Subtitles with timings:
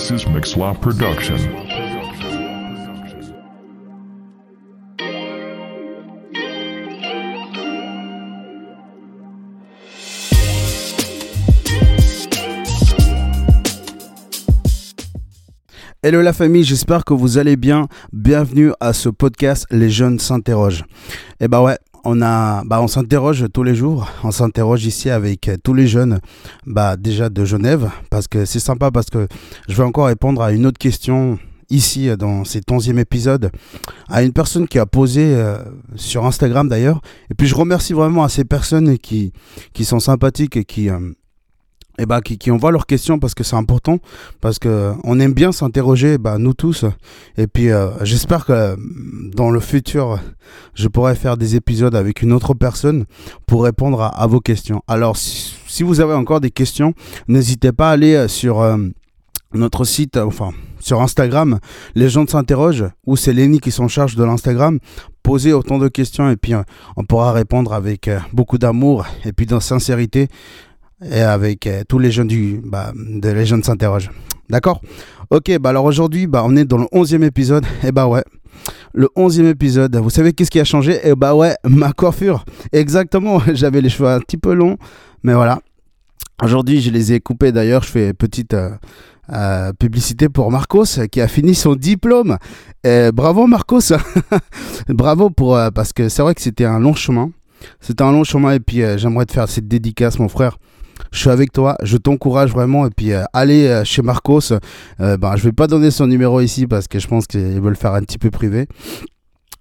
[0.00, 1.36] This is Mixlaw Production.
[16.02, 17.86] Hello la famille, j'espère que vous allez bien.
[18.14, 20.84] Bienvenue à ce podcast Les jeunes s'interrogent.
[21.40, 25.48] Et bah ouais, on a bah on s'interroge tous les jours, on s'interroge ici avec
[25.48, 26.20] euh, tous les jeunes
[26.66, 29.28] bah déjà de Genève parce que c'est sympa parce que
[29.68, 33.50] je vais encore répondre à une autre question ici euh, dans cet onzième épisode
[34.08, 35.58] à une personne qui a posé euh,
[35.96, 37.00] sur Instagram d'ailleurs.
[37.30, 39.32] Et puis je remercie vraiment à ces personnes qui
[39.72, 40.88] qui sont sympathiques et qui
[42.00, 43.98] et bah, qui, qui envoient leurs questions parce que c'est important,
[44.40, 46.86] parce que on aime bien s'interroger, bah, nous tous.
[47.36, 48.74] Et puis euh, j'espère que
[49.36, 50.18] dans le futur,
[50.74, 53.04] je pourrai faire des épisodes avec une autre personne
[53.46, 54.82] pour répondre à, vos questions.
[54.88, 56.94] Alors si, vous avez encore des questions,
[57.28, 58.78] n'hésitez pas à aller sur euh,
[59.52, 61.58] notre site, enfin sur Instagram,
[61.94, 64.78] les gens s'interrogent, ou c'est Lenny qui s'en charge de l'Instagram,
[65.22, 66.62] poser autant de questions et puis euh,
[66.96, 70.28] on pourra répondre avec beaucoup d'amour et puis de sincérité
[71.04, 74.10] et avec euh, tous les jeunes du bah, de les jeunes s'interrogent.
[74.48, 74.80] D'accord?
[75.30, 77.64] Ok, bah alors aujourd'hui, bah on est dans le 11e épisode.
[77.84, 78.24] Et bah ouais,
[78.92, 79.94] le 11e épisode.
[79.96, 80.98] Vous savez qu'est-ce qui a changé?
[81.04, 82.44] Et bah ouais, ma coiffure.
[82.72, 84.76] Exactement, j'avais les cheveux un petit peu longs,
[85.22, 85.60] mais voilà.
[86.42, 87.84] Aujourd'hui, je les ai coupés d'ailleurs.
[87.84, 88.70] Je fais petite euh,
[89.32, 92.36] euh, publicité pour Marcos qui a fini son diplôme.
[92.82, 93.92] Et bravo Marcos,
[94.88, 97.30] bravo pour parce que c'est vrai que c'était un long chemin.
[97.78, 100.56] C'était un long chemin et puis j'aimerais te faire cette dédicace, mon frère
[101.12, 102.86] je suis avec toi, je t'encourage vraiment.
[102.86, 104.52] Et puis, euh, allez euh, chez Marcos.
[104.52, 107.70] Euh, ben, je vais pas donner son numéro ici parce que je pense qu'il veut
[107.70, 108.66] le faire un petit peu privé.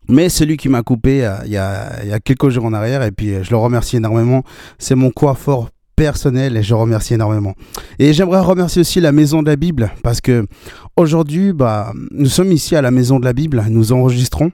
[0.07, 3.11] Mais celui qui m'a coupé il y, a, y a quelques jours en arrière, et
[3.11, 4.43] puis je le remercie énormément.
[4.79, 7.53] C'est mon coiffeur personnel et je remercie énormément.
[7.99, 10.47] Et j'aimerais remercier aussi la Maison de la Bible parce que
[10.95, 14.51] aujourd'hui, bah, nous sommes ici à la Maison de la Bible, nous enregistrons.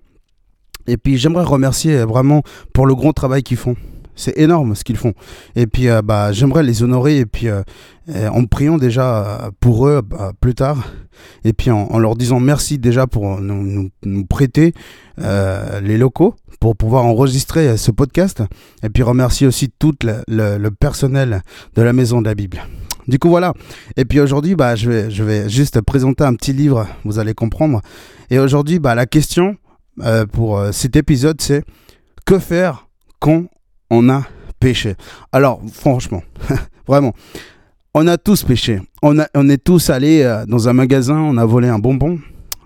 [0.88, 2.42] Et puis j'aimerais remercier vraiment
[2.74, 3.76] pour le grand travail qu'ils font.
[4.16, 5.14] C'est énorme ce qu'ils font.
[5.56, 7.64] Et puis, euh, bah, j'aimerais les honorer et puis euh,
[8.30, 10.92] en priant déjà pour eux bah, plus tard.
[11.44, 13.90] Et puis en, leur disant merci déjà pour nous,
[14.30, 14.74] prêter
[15.20, 18.44] euh, les locaux pour pouvoir enregistrer ce podcast.
[18.84, 21.42] Et puis remercier aussi tout le, personnel
[21.76, 22.62] de la Maison de la Bible.
[23.08, 23.54] Du coup, voilà.
[23.98, 27.34] Et puis aujourd'hui, bah, je, vais, je vais juste présenter un petit livre, vous allez
[27.34, 27.82] comprendre.
[28.30, 29.58] Et aujourd'hui, bah, la question
[30.34, 31.64] pour cet épisode, c'est
[32.26, 32.88] que faire
[33.20, 33.46] quand
[33.90, 34.24] on a
[34.60, 34.96] péché.
[35.32, 36.24] Alors, franchement,
[36.88, 37.14] vraiment,
[37.94, 38.82] on a tous péché.
[39.02, 42.20] On, a, on est tous allés euh, dans un magasin, on a volé un bonbon,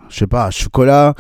[0.10, 1.14] je sais pas, un chocolat,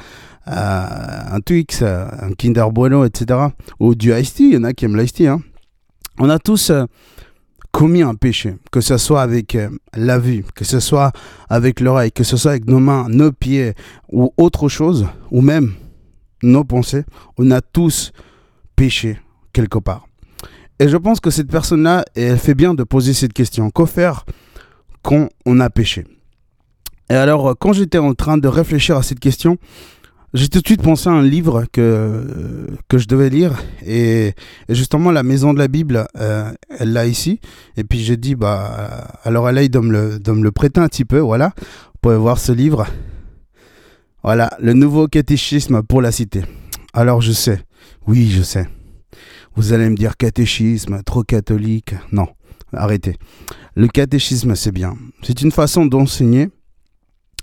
[0.48, 0.88] euh,
[1.32, 3.40] un Twix, euh, un Kinder Bueno, etc.
[3.80, 5.28] Ou du Ice Tea, il y en a qui aiment l'Ice Tea.
[5.28, 5.42] Hein.
[6.18, 6.72] On a tous
[7.72, 9.56] commis un péché, que ce soit avec
[9.94, 11.12] la vue, que ce soit
[11.50, 13.74] avec l'oreille, que ce soit avec nos mains, nos pieds
[14.12, 15.74] ou autre chose, ou même
[16.42, 17.04] nos pensées.
[17.38, 18.12] On a tous
[18.76, 19.20] péché
[19.54, 20.08] quelque part.
[20.80, 23.70] Et je pense que cette personne-là, elle fait bien de poser cette question.
[23.70, 24.26] Qu'en faire
[25.02, 26.06] quand on a péché?
[27.10, 29.58] Et alors, quand j'étais en train de réfléchir à cette question,
[30.34, 33.54] j'ai tout de suite pensé à un livre que, que je devais lire.
[33.86, 34.34] Et,
[34.70, 37.40] justement, la maison de la Bible, euh, elle l'a ici.
[37.78, 40.88] Et puis j'ai dit, bah, alors elle de me, le, de me le prêter un
[40.88, 41.20] petit peu.
[41.20, 42.86] Voilà, vous pouvez voir ce livre.
[44.24, 46.44] Voilà, le nouveau catéchisme pour la cité.
[46.94, 47.64] Alors je sais,
[48.06, 48.68] oui, je sais.
[49.59, 51.94] Vous allez me dire catéchisme, trop catholique.
[52.14, 52.28] Non,
[52.72, 53.18] arrêtez.
[53.75, 54.96] Le catéchisme, c'est bien.
[55.22, 56.47] C'est une façon d'enseigner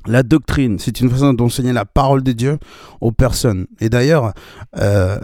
[0.06, 2.58] la doctrine, c'est une façon d'enseigner la parole de Dieu
[3.02, 3.66] aux personnes.
[3.80, 4.32] Et d'ailleurs,
[4.78, 5.18] euh,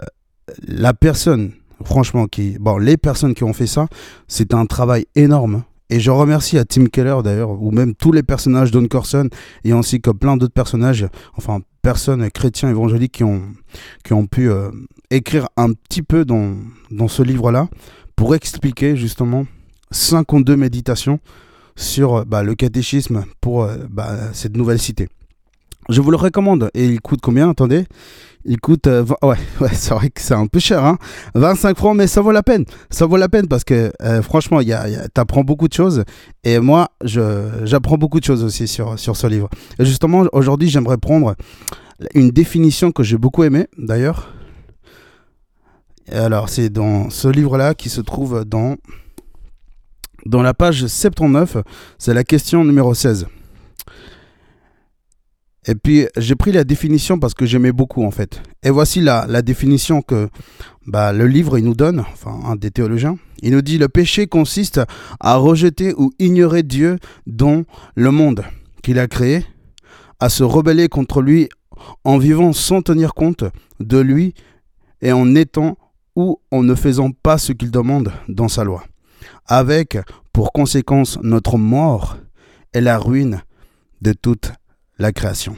[0.67, 3.87] la personne, franchement, qui, bon, les personnes qui ont fait ça,
[4.27, 5.63] c'est un travail énorme.
[5.89, 9.29] Et je remercie à Tim Keller d'ailleurs, ou même tous les personnages d'On Corson,
[9.63, 13.23] et ainsi que plein d'autres personnages, enfin personnes chrétiens évangéliques qui
[14.13, 14.69] ont, pu euh,
[15.09, 16.55] écrire un petit peu dans,
[16.93, 17.67] dans ce livre-là
[18.15, 19.45] pour expliquer justement
[19.91, 21.19] 52 méditations
[21.75, 25.09] sur bah, le catéchisme pour euh, bah, cette nouvelle cité.
[25.89, 26.69] Je vous le recommande.
[26.73, 27.49] Et il coûte combien?
[27.49, 27.85] Attendez.
[28.45, 28.87] Il coûte.
[28.87, 29.37] Euh, ouais,
[29.73, 30.83] c'est vrai que c'est un peu cher.
[30.83, 30.97] Hein
[31.35, 32.65] 25 francs, mais ça vaut la peine.
[32.89, 36.03] Ça vaut la peine parce que euh, franchement, y a, tu apprends beaucoup de choses.
[36.43, 39.49] Et moi, j'apprends beaucoup de choses aussi sur, sur ce livre.
[39.79, 41.35] Et justement, aujourd'hui, j'aimerais prendre
[42.13, 44.33] une définition que j'ai beaucoup aimée d'ailleurs.
[46.11, 48.75] Alors, c'est dans ce livre-là qui se trouve dans,
[50.25, 51.57] dans la page 79.
[51.97, 53.27] C'est la question numéro 16.
[55.65, 58.41] Et puis, j'ai pris la définition parce que j'aimais beaucoup, en fait.
[58.63, 60.27] Et voici la, la définition que
[60.85, 63.17] bah, le livre il nous donne, enfin, un des théologiens.
[63.41, 64.81] Il nous dit Le péché consiste
[65.21, 66.97] à rejeter ou ignorer Dieu
[67.27, 67.63] dans
[67.95, 68.43] le monde,
[68.81, 69.45] qu'il a créé,
[70.19, 71.47] à se rebeller contre lui
[72.03, 73.45] en vivant sans tenir compte
[73.79, 74.33] de lui
[75.01, 75.77] et en étant
[76.15, 78.83] ou en ne faisant pas ce qu'il demande dans sa loi,
[79.45, 79.97] avec
[80.31, 82.17] pour conséquence notre mort
[82.73, 83.41] et la ruine
[84.01, 84.51] de toute
[84.99, 85.55] la création.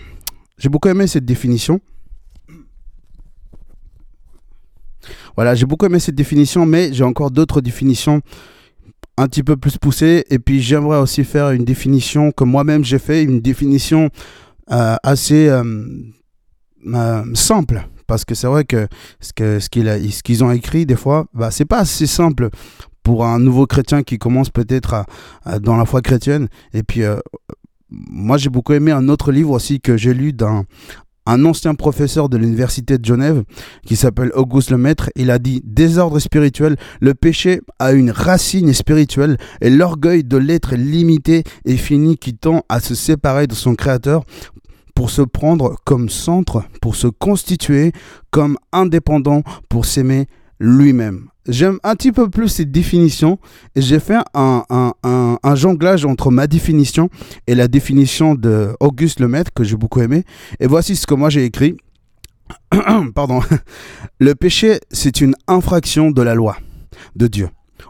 [0.58, 1.82] J'ai beaucoup aimé cette définition.
[5.36, 8.22] Voilà, j'ai beaucoup aimé cette définition, mais j'ai encore d'autres définitions
[9.18, 10.26] un petit peu plus poussées.
[10.30, 14.10] Et puis j'aimerais aussi faire une définition que moi-même j'ai fait, une définition
[14.72, 15.64] euh, assez euh,
[16.88, 17.88] euh, simple.
[18.08, 18.88] Parce que c'est vrai que
[19.20, 22.50] ce qu'ils ont écrit, des fois, bah, c'est pas assez simple
[23.04, 25.06] pour un nouveau chrétien qui commence peut-être
[25.62, 26.48] dans la foi chrétienne.
[26.74, 27.02] Et puis,
[27.90, 30.66] moi, j'ai beaucoup aimé un autre livre aussi que j'ai lu d'un
[31.26, 33.44] un ancien professeur de l'université de Genève
[33.86, 39.38] qui s'appelle Auguste Lemaître, il a dit désordre spirituel, le péché a une racine spirituelle
[39.62, 44.24] et l'orgueil de l'être limité et fini qui tend à se séparer de son créateur
[44.96, 47.92] pour se prendre comme centre, pour se constituer
[48.32, 50.28] comme indépendant, pour s'aimer
[50.60, 51.28] lui-même.
[51.48, 53.38] J'aime un petit peu plus cette définition
[53.76, 54.64] et j'ai fait un,
[55.04, 57.10] un, jonglage entre ma définition
[57.46, 60.24] et la définition de Auguste Lemaître que j'ai beaucoup aimé.
[60.60, 61.78] Et voici ce que moi j'ai écrit.
[63.16, 63.42] Pardon.
[64.20, 66.58] Le péché, c'est une infraction de la loi
[67.16, 67.50] de Dieu.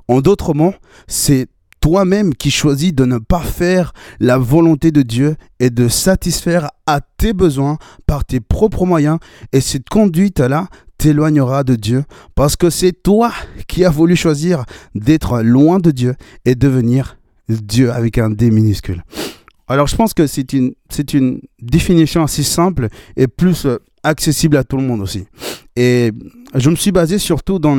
[0.09, 0.73] En d'autres mots,
[1.07, 1.47] c'est
[1.85, 6.99] toi-même qui choisis de ne pas faire la volonté de Dieu et de satisfaire à
[6.99, 7.77] tes besoins
[8.07, 9.19] par tes propres moyens.
[9.53, 10.67] Et cette conduite-là
[10.97, 12.03] t'éloignera de Dieu
[12.33, 13.31] parce que c'est toi
[13.67, 14.65] qui as voulu choisir
[14.95, 19.03] d'être loin de Dieu et devenir Dieu avec un D minuscule.
[19.67, 24.57] Alors je pense que c'est une, c'est une définition assez simple et plus euh, accessible
[24.57, 25.27] à tout le monde aussi.
[25.77, 26.11] Et
[26.53, 27.77] je me suis basé surtout dans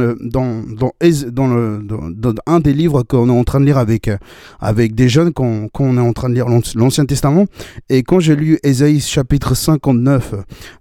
[2.47, 4.19] un des livres qu'on est en train de lire avec euh,
[4.61, 7.47] avec des jeunes qu'on est en train de lire l'Ancien Testament
[7.89, 10.35] et quand j'ai lu Ésaïe chapitre 59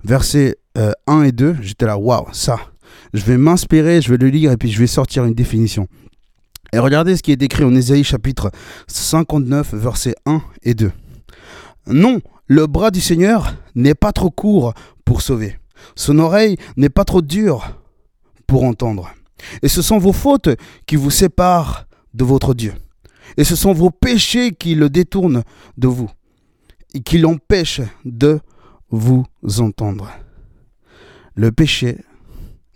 [0.04, 2.58] versets 1 euh, et 2, j'étais là waouh, ça.
[3.14, 5.88] Je vais m'inspirer, je vais le lire et puis je vais sortir une définition.
[6.74, 8.52] Et regardez ce qui est décrit en Ésaïe chapitre
[8.88, 10.92] 59 versets 1 et 2.
[11.88, 14.74] Non, le bras du Seigneur n'est pas trop court
[15.06, 15.56] pour sauver.
[15.96, 17.80] Son oreille n'est pas trop dure
[18.48, 19.10] pour entendre.
[19.62, 20.50] Et ce sont vos fautes
[20.86, 22.74] qui vous séparent de votre Dieu.
[23.38, 25.44] Et ce sont vos péchés qui le détournent
[25.78, 26.10] de vous
[26.94, 28.40] et qui l'empêchent de
[28.90, 29.26] vous
[29.60, 30.10] entendre.
[31.36, 31.98] Le péché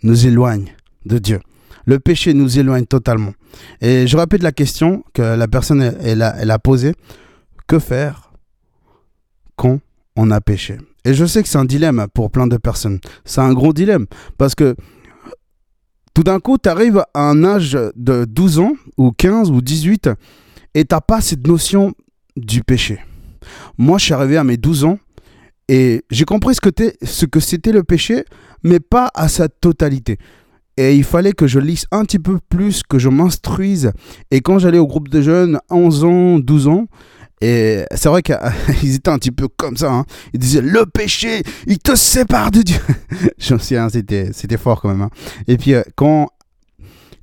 [0.02, 0.74] nous éloigne
[1.06, 1.40] de Dieu.
[1.86, 3.32] Le péché nous éloigne totalement.
[3.80, 6.94] Et je répète la question que la personne a posée.
[7.66, 8.32] Que faire
[9.56, 9.80] quand
[10.16, 10.78] on a péché?
[11.04, 13.00] Et je sais que c'est un dilemme pour plein de personnes.
[13.24, 14.06] C'est un gros dilemme
[14.38, 14.74] parce que
[16.14, 20.10] tout d'un coup, tu arrives à un âge de 12 ans ou 15 ou 18
[20.74, 21.94] et tu pas cette notion
[22.36, 23.00] du péché.
[23.78, 24.98] Moi, je suis arrivé à mes 12 ans
[25.68, 26.70] et j'ai compris ce que,
[27.02, 28.24] ce que c'était le péché,
[28.64, 30.18] mais pas à sa totalité.
[30.76, 33.92] Et il fallait que je lise un petit peu plus, que je m'instruise.
[34.30, 36.86] Et quand j'allais au groupe de jeunes, 11 ans, 12 ans,
[37.40, 39.92] et c'est vrai qu'ils étaient un petit peu comme ça.
[39.92, 40.04] Hein.
[40.32, 42.80] Ils disaient le péché, il te sépare de Dieu.
[43.38, 45.02] Je me souviens, c'était, c'était fort quand même.
[45.02, 45.10] Hein.
[45.48, 46.28] Et puis euh, quand,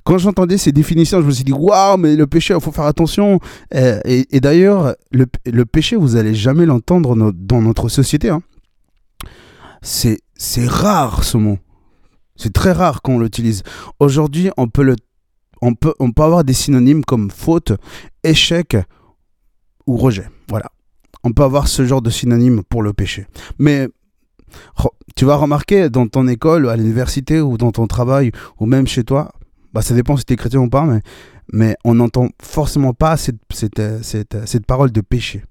[0.04, 2.86] quand j'entendais ces définitions, je me suis dit waouh, mais le péché, il faut faire
[2.86, 3.38] attention.
[3.72, 8.30] Et, et, d'ailleurs, le, le, péché, vous allez jamais l'entendre dans notre société.
[8.30, 8.42] Hein.
[9.82, 11.58] C'est, c'est rare ce mot.
[12.34, 13.62] C'est très rare qu'on l'utilise.
[14.00, 14.96] Aujourd'hui, on peut le
[15.60, 17.72] on peut, on peut avoir des synonymes comme faute,
[18.22, 18.76] échec,
[19.88, 20.28] ou rejet.
[20.48, 20.70] Voilà.
[21.24, 23.26] On peut avoir ce genre de synonyme pour le péché.
[23.58, 23.88] Mais
[25.16, 28.30] tu vas remarquer dans ton école, à l'université ou dans ton travail
[28.60, 29.32] ou même chez toi,
[29.72, 31.00] bah ça dépend si tu es chrétien ou pas, mais,
[31.52, 33.82] mais on n'entend forcément pas cette, cette,
[34.46, 35.42] cette, parole de péché.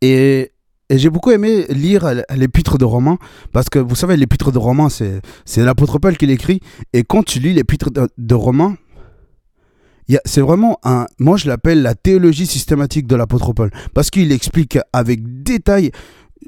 [0.00, 0.52] Et,
[0.88, 3.18] et j'ai beaucoup aimé lire l'épître de Romains,
[3.52, 5.20] parce que vous savez, l'épître de Romains, c'est
[5.56, 6.60] l'apôtre Paul qui l'écrit,
[6.92, 8.76] et quand tu lis l'épître de, de Romains,
[10.24, 11.06] c'est vraiment un.
[11.18, 13.38] Moi, je l'appelle la théologie systématique de l'apôtre.
[13.94, 15.90] Parce qu'il explique avec détail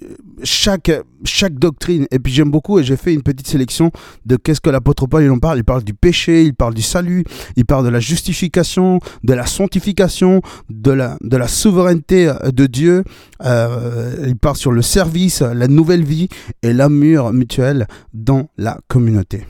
[0.02, 0.90] euh, chaque,
[1.24, 2.06] chaque doctrine.
[2.10, 3.90] Et puis j'aime beaucoup, et j'ai fait une petite sélection
[4.24, 5.58] de qu'est-ce que l'apôtre Paul il en parle.
[5.58, 7.24] Il parle du péché, il parle du salut,
[7.56, 10.40] il parle de la justification, de la sanctification,
[10.70, 13.04] de la, de la souveraineté euh, de Dieu.
[13.44, 16.28] Euh, il parle sur le service, la nouvelle vie
[16.62, 19.44] et l'amour mutuel dans la communauté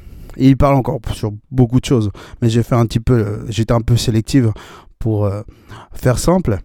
[0.47, 3.81] il parle encore sur beaucoup de choses, mais j'ai fait un petit peu, j'étais un
[3.81, 4.53] peu sélective
[4.99, 5.43] pour euh,
[5.93, 6.59] faire simple.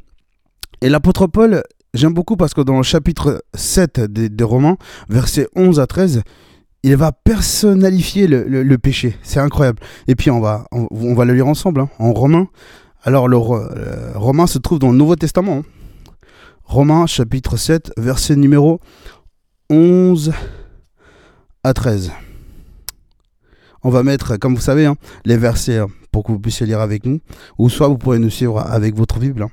[0.82, 1.64] Et l'apôtre Paul,
[1.94, 4.78] j'aime beaucoup parce que dans le chapitre 7 des, Romains,
[5.10, 6.22] versets 11 à 13,
[6.84, 9.18] il va personnalifier le, péché.
[9.24, 9.80] C'est incroyable.
[10.08, 12.48] Et puis on va, on, va le lire ensemble hein, en Romains.
[13.04, 13.38] Alors le,
[14.16, 15.58] Romain se trouve dans le Nouveau Testament.
[15.58, 15.64] Hein.
[16.64, 18.80] Romains chapitre 7, verset numéro
[19.70, 20.34] 11
[21.64, 22.12] à 13.
[23.86, 26.80] On va mettre, comme vous savez, hein, les versets hein, pour que vous puissiez lire
[26.80, 27.20] avec nous,
[27.60, 29.44] ou soit vous pourrez nous suivre avec votre Bible.
[29.44, 29.52] Hein.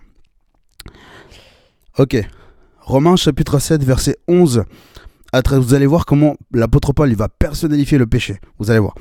[1.99, 2.17] Ok,
[2.81, 4.65] Romains chapitre 7, verset 11
[5.35, 5.59] à 13.
[5.59, 8.41] Vous allez voir comment l'apôtre Paul va personnalifier le péché.
[8.59, 8.95] Vous allez voir.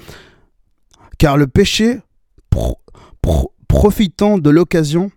[1.17, 2.01] Car le péché,
[3.69, 5.11] profitant de l'occasion,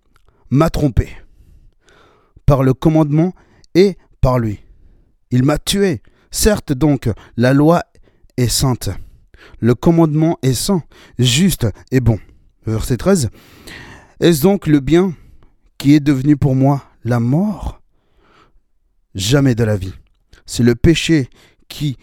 [0.49, 1.09] m'a trompé
[2.47, 3.35] par le commandement
[3.75, 4.61] et par lui.
[5.33, 6.03] Il m'a tué.
[6.31, 7.83] Certes donc, la loi
[8.37, 8.91] est sainte.
[9.61, 10.83] Le commandement est saint,
[11.19, 12.19] juste et bon.
[12.67, 13.31] Verset 13.
[14.21, 15.15] Est-ce donc le bien
[15.79, 17.81] qui est devenu pour moi la mort?
[19.15, 19.95] Jamais de la vie.
[20.47, 21.29] C'est le péché
[21.69, 21.97] qui,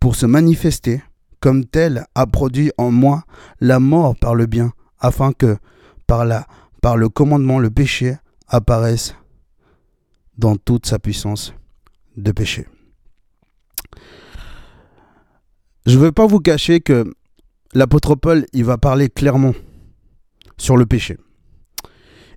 [0.00, 1.02] pour se manifester
[1.40, 3.24] comme tel, a produit en moi
[3.60, 5.56] la mort par le bien, afin que,
[6.06, 6.46] par, la,
[6.82, 8.16] par le commandement, le péché
[8.48, 9.14] apparaisse
[10.36, 11.54] dans toute sa puissance
[12.16, 12.66] de péché.
[15.88, 17.14] Je ne veux pas vous cacher que
[17.72, 19.54] l'apôtre Paul, il va parler clairement
[20.58, 21.16] sur le péché.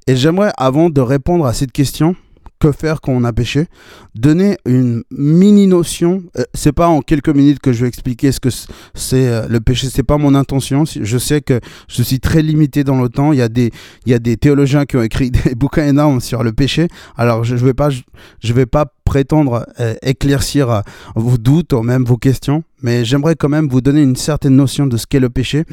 [0.08, 2.16] Et j'aimerais, avant de répondre à cette question,
[2.62, 3.66] que faire quand on a péché,
[4.14, 6.24] donner une mini notion.
[6.38, 8.50] Euh, c'est pas en quelques minutes que je vais expliquer ce que
[8.94, 9.88] c'est euh, le péché.
[9.90, 10.84] C'est pas mon intention.
[10.86, 13.34] Je sais que je suis très limité dans le temps.
[13.34, 13.72] Il y a des,
[14.06, 16.88] il y a des théologiens qui ont écrit des bouquins énormes sur le péché.
[17.18, 20.84] Alors je, ne vais pas, je, vais pas prétendre euh, éclaircir
[21.16, 24.86] vos doutes ou même vos questions, mais j'aimerais quand même vous donner une certaine notion
[24.86, 25.64] de ce qu'est le péché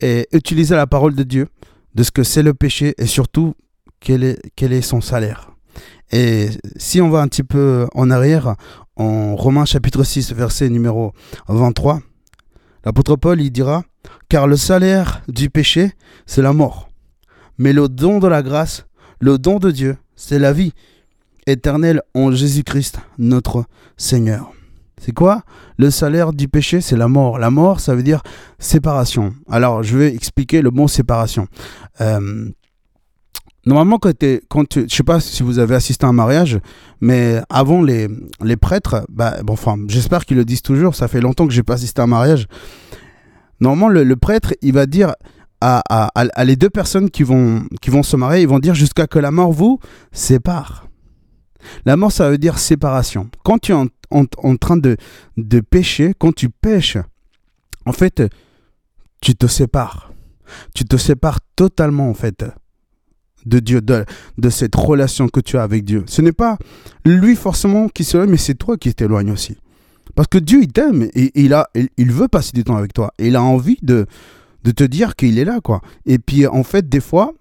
[0.00, 1.46] et utiliser la parole de Dieu,
[1.94, 3.54] de ce que c'est le péché et surtout
[4.00, 5.53] quel est, quel est son salaire.
[6.12, 8.56] Et si on va un petit peu en arrière,
[8.96, 11.12] en Romains chapitre 6, verset numéro
[11.48, 12.00] 23,
[12.84, 13.82] l'apôtre Paul il dira
[14.28, 15.92] Car le salaire du péché,
[16.26, 16.88] c'est la mort.
[17.58, 18.86] Mais le don de la grâce,
[19.20, 20.72] le don de Dieu, c'est la vie
[21.46, 23.64] éternelle en Jésus-Christ, notre
[23.96, 24.52] Seigneur.
[25.00, 25.42] C'est quoi
[25.76, 27.38] Le salaire du péché, c'est la mort.
[27.38, 28.22] La mort, ça veut dire
[28.58, 29.34] séparation.
[29.50, 31.46] Alors, je vais expliquer le mot séparation.
[32.00, 32.48] Euh,
[33.66, 36.58] Normalement, quand, tu, je sais pas si vous avez assisté à un mariage,
[37.00, 38.08] mais avant les,
[38.42, 40.94] les prêtres, bah, bon, enfin, j'espère qu'ils le disent toujours.
[40.94, 42.46] Ça fait longtemps que j'ai pas assisté à un mariage.
[43.60, 45.14] Normalement, le, prêtre, il va dire
[45.62, 48.74] à, à, à, les deux personnes qui vont, qui vont se marier, ils vont dire
[48.74, 49.78] jusqu'à que la mort vous
[50.12, 50.88] sépare.
[51.86, 53.30] La mort, ça veut dire séparation.
[53.44, 54.98] Quand tu es en, en, train de,
[55.38, 56.98] de pécher, quand tu pêches,
[57.86, 58.22] en fait,
[59.22, 60.12] tu te sépares.
[60.74, 62.44] Tu te sépares totalement, en fait
[63.46, 64.04] de Dieu, de,
[64.38, 66.04] de, cette relation que tu as avec Dieu.
[66.06, 66.58] Ce n'est pas
[67.04, 69.56] lui forcément qui s'éloigne, mais c'est toi qui t'éloignes aussi.
[70.14, 73.12] Parce que Dieu, il t'aime et, il, a, il, veut passer du temps avec toi.
[73.18, 74.06] Il a envie de,
[74.62, 75.80] de te dire qu'il est là, quoi.
[76.06, 77.32] Et puis, en fait, des fois,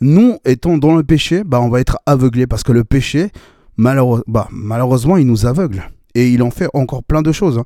[0.00, 3.30] nous, étant dans le péché, bah, on va être aveuglés parce que le péché,
[3.76, 5.90] malheureusement, bah, malheureusement, il nous aveugle.
[6.14, 7.58] Et il en fait encore plein de choses.
[7.58, 7.64] Hein.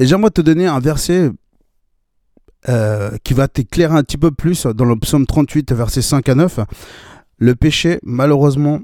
[0.00, 1.30] Et j'aimerais te donner un verset
[2.68, 6.34] euh, qui va t'éclairer un petit peu plus dans le psaume 38, versets 5 à
[6.34, 6.60] 9.
[7.38, 8.80] Le péché, malheureusement,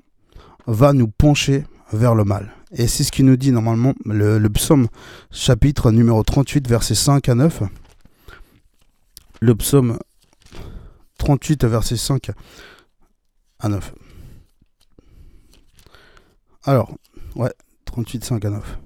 [0.66, 2.52] va nous pencher vers le mal.
[2.72, 4.86] Et c'est ce qui nous dit normalement le, le, psaume
[5.30, 7.62] chapitre numéro 38, versets 5 à 9.
[9.40, 9.98] Le psaume
[11.18, 12.30] 38, versets 5
[13.58, 13.94] à 9.
[16.64, 16.94] Alors,
[17.36, 17.52] ouais,
[17.86, 18.78] 38, 5 à 9.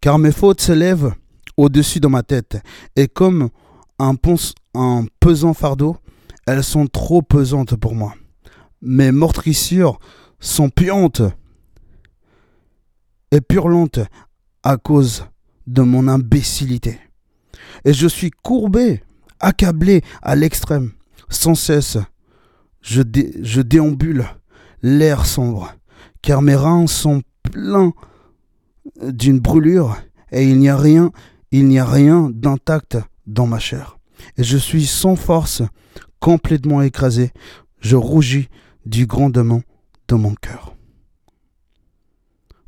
[0.00, 1.14] Car mes fautes s'élèvent
[1.56, 2.58] au-dessus de ma tête.
[2.96, 3.48] Et comme
[3.98, 4.14] un,
[5.20, 5.96] pesant fardeau,
[6.46, 8.14] elles sont trop pesantes pour moi.
[8.82, 9.98] Mes meurtrissures
[10.38, 11.22] sont puantes
[13.32, 14.00] et purlantes
[14.62, 15.24] à cause
[15.66, 17.00] de mon imbécilité.
[17.84, 19.02] Et je suis courbé,
[19.40, 20.92] accablé à l'extrême.
[21.28, 21.98] Sans cesse,
[22.80, 23.02] je
[23.62, 24.26] déambule
[24.82, 25.72] l'air sombre,
[26.22, 27.92] car mes reins sont pleins
[29.02, 29.96] d'une brûlure
[30.30, 31.10] et il n'y a rien
[31.56, 33.96] il n'y a rien d'intact dans ma chair.
[34.36, 35.62] Et je suis sans force,
[36.20, 37.30] complètement écrasé.
[37.80, 38.48] Je rougis
[38.84, 39.62] du grandement
[40.08, 40.74] de mon cœur.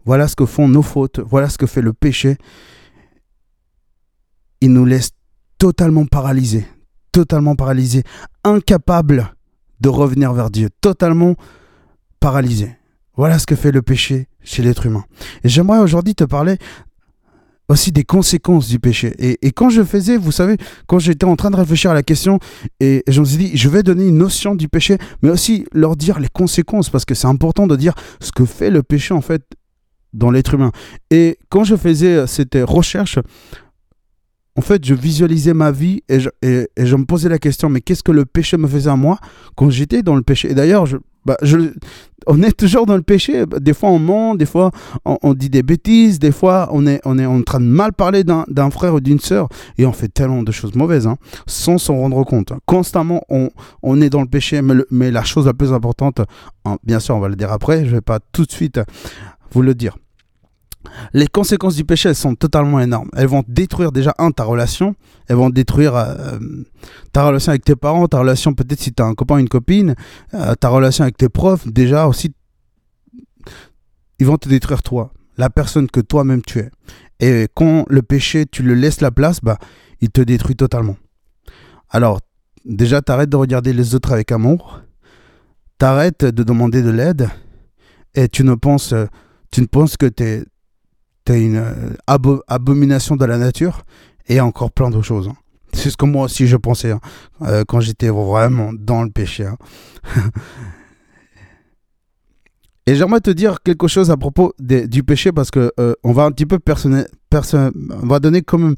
[0.07, 2.38] Voilà ce que font nos fautes, voilà ce que fait le péché.
[4.62, 5.11] Il nous laisse
[5.59, 6.66] totalement paralysés,
[7.12, 8.04] totalement paralysés,
[8.42, 9.35] incapables
[9.80, 11.35] de revenir vers Dieu, totalement
[12.21, 12.75] paralysés.
[13.16, 15.04] Voilà ce que fait le péché chez l'être humain.
[15.45, 16.57] Et j'aimerais aujourd'hui te parler
[17.69, 19.15] aussi des conséquences du péché.
[19.19, 20.57] Et, quand je faisais, vous savez,
[20.87, 22.39] quand j'étais en train de réfléchir à la question,
[22.81, 25.97] et je me suis dit, je vais donner une notion du péché, mais aussi leur
[25.97, 29.21] dire les conséquences, parce que c'est important de dire ce que fait le péché, en
[29.21, 29.43] fait,
[30.15, 30.73] dans l'être humain.
[31.11, 33.19] Et quand je faisais euh, cette recherche,
[34.57, 37.81] en fait, je visualisais ma vie et je, et, je me posais la question, mais
[37.81, 39.19] qu'est-ce que le péché me faisait à moi
[39.55, 40.51] quand j'étais dans le péché?
[40.51, 40.87] Et d'ailleurs,
[41.28, 41.37] bah,
[42.26, 43.44] on est toujours dans le péché.
[43.61, 44.70] Des fois, on ment, des fois,
[45.04, 48.94] on, dit des bêtises, des fois, on est, en train de mal parler d'un frère
[48.94, 51.16] ou d'une sœur, et on fait tellement de choses mauvaises, hein,
[51.47, 52.54] sans s'en rendre compte.
[52.64, 56.23] Constamment, on, est dans le péché, mais, mais, la chose la plus importante,
[56.64, 58.80] hein, bien sûr, on va le dire après, je ne vais pas tout de suite
[59.52, 59.99] vous le dire.
[61.12, 63.09] Les conséquences du péché, elles sont totalement énormes.
[63.16, 64.95] Elles vont détruire déjà, un, ta relation.
[65.28, 66.38] Elles vont détruire euh,
[67.12, 69.95] ta relation avec tes parents, ta relation peut-être si tu as un copain une copine,
[70.35, 71.66] euh, ta relation avec tes profs.
[71.68, 72.33] Déjà aussi,
[74.18, 76.71] ils vont te détruire toi, la personne que toi-même tu es.
[77.21, 79.59] Et quand le péché, tu le laisses la place, bah,
[80.00, 80.97] il te détruit totalement.
[81.90, 82.21] Alors,
[82.64, 84.80] déjà, t'arrêtes de regarder les autres avec amour.
[85.78, 87.28] T'arrêtes de demander de l'aide.
[88.14, 88.95] Et tu ne penses,
[89.50, 90.07] tu ne penses que
[91.37, 91.97] une euh,
[92.47, 93.82] abomination de la nature
[94.28, 95.28] et encore plein d'autres choses.
[95.28, 95.37] Hein.
[95.73, 97.00] C'est ce que moi aussi je pensais hein,
[97.42, 99.47] euh, quand j'étais vraiment dans le péché.
[99.47, 99.56] Hein.
[102.87, 106.25] et j'aimerais te dire quelque chose à propos du péché parce que euh, on va
[106.25, 108.76] un petit peu personnel, on va donner comme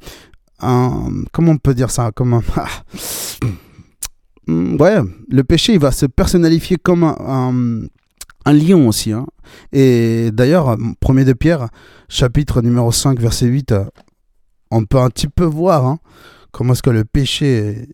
[0.60, 2.42] un, comment on peut dire ça, comme un,
[4.78, 7.86] ouais, le péché il va se personnalifier comme un
[8.46, 9.12] lion aussi.
[9.12, 9.26] Hein.
[9.72, 11.68] Et d'ailleurs, premier de Pierre,
[12.08, 13.84] chapitre numéro 5, verset 8, euh,
[14.70, 15.98] on peut un petit peu voir hein,
[16.52, 17.88] comment est-ce que le péché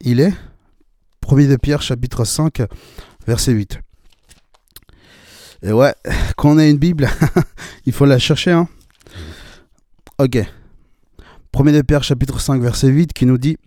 [0.00, 0.32] il, est.
[1.20, 2.62] Premier de Pierre, chapitre 5,
[3.26, 3.78] verset 8.
[5.64, 5.94] Et ouais,
[6.36, 7.08] quand on a une Bible,
[7.86, 8.52] il faut la chercher.
[8.52, 8.68] Hein.
[10.18, 10.38] Ok.
[11.52, 13.58] Premier de Pierre, chapitre 5, verset 8, qui nous dit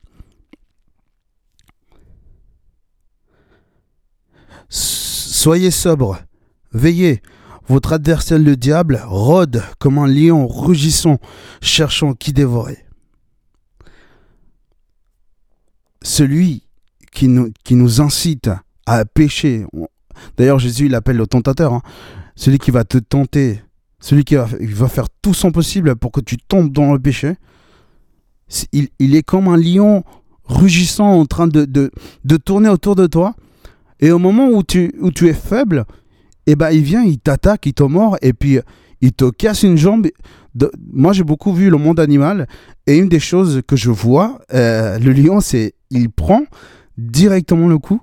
[5.35, 6.17] Soyez sobre,
[6.71, 7.21] veillez.
[7.67, 11.17] Votre adversaire le diable rôde comme un lion rugissant,
[11.61, 12.85] cherchant qui dévorer.
[16.01, 16.63] Celui
[17.11, 18.49] qui nous, incite
[18.85, 19.65] à pécher,
[20.37, 21.81] d'ailleurs Jésus il appelle le tentateur, hein.
[22.37, 23.61] celui qui va te tenter,
[23.99, 24.47] celui qui va,
[24.87, 27.35] faire tout son possible pour que tu tombes dans le péché,
[28.71, 30.05] il, est comme un lion
[30.45, 33.35] rugissant en train de tourner autour de toi
[34.05, 35.83] et au moment où tu, où tu es faible,
[36.45, 38.59] eh ben, il vient, il t'attaque, il te mord, et puis
[39.01, 40.05] il te casse une jambe.
[40.93, 42.47] Moi, j'ai beaucoup vu le monde animal,
[42.85, 46.43] et une des choses que je vois, euh, le lion, c'est il prend
[46.99, 47.99] directement le coup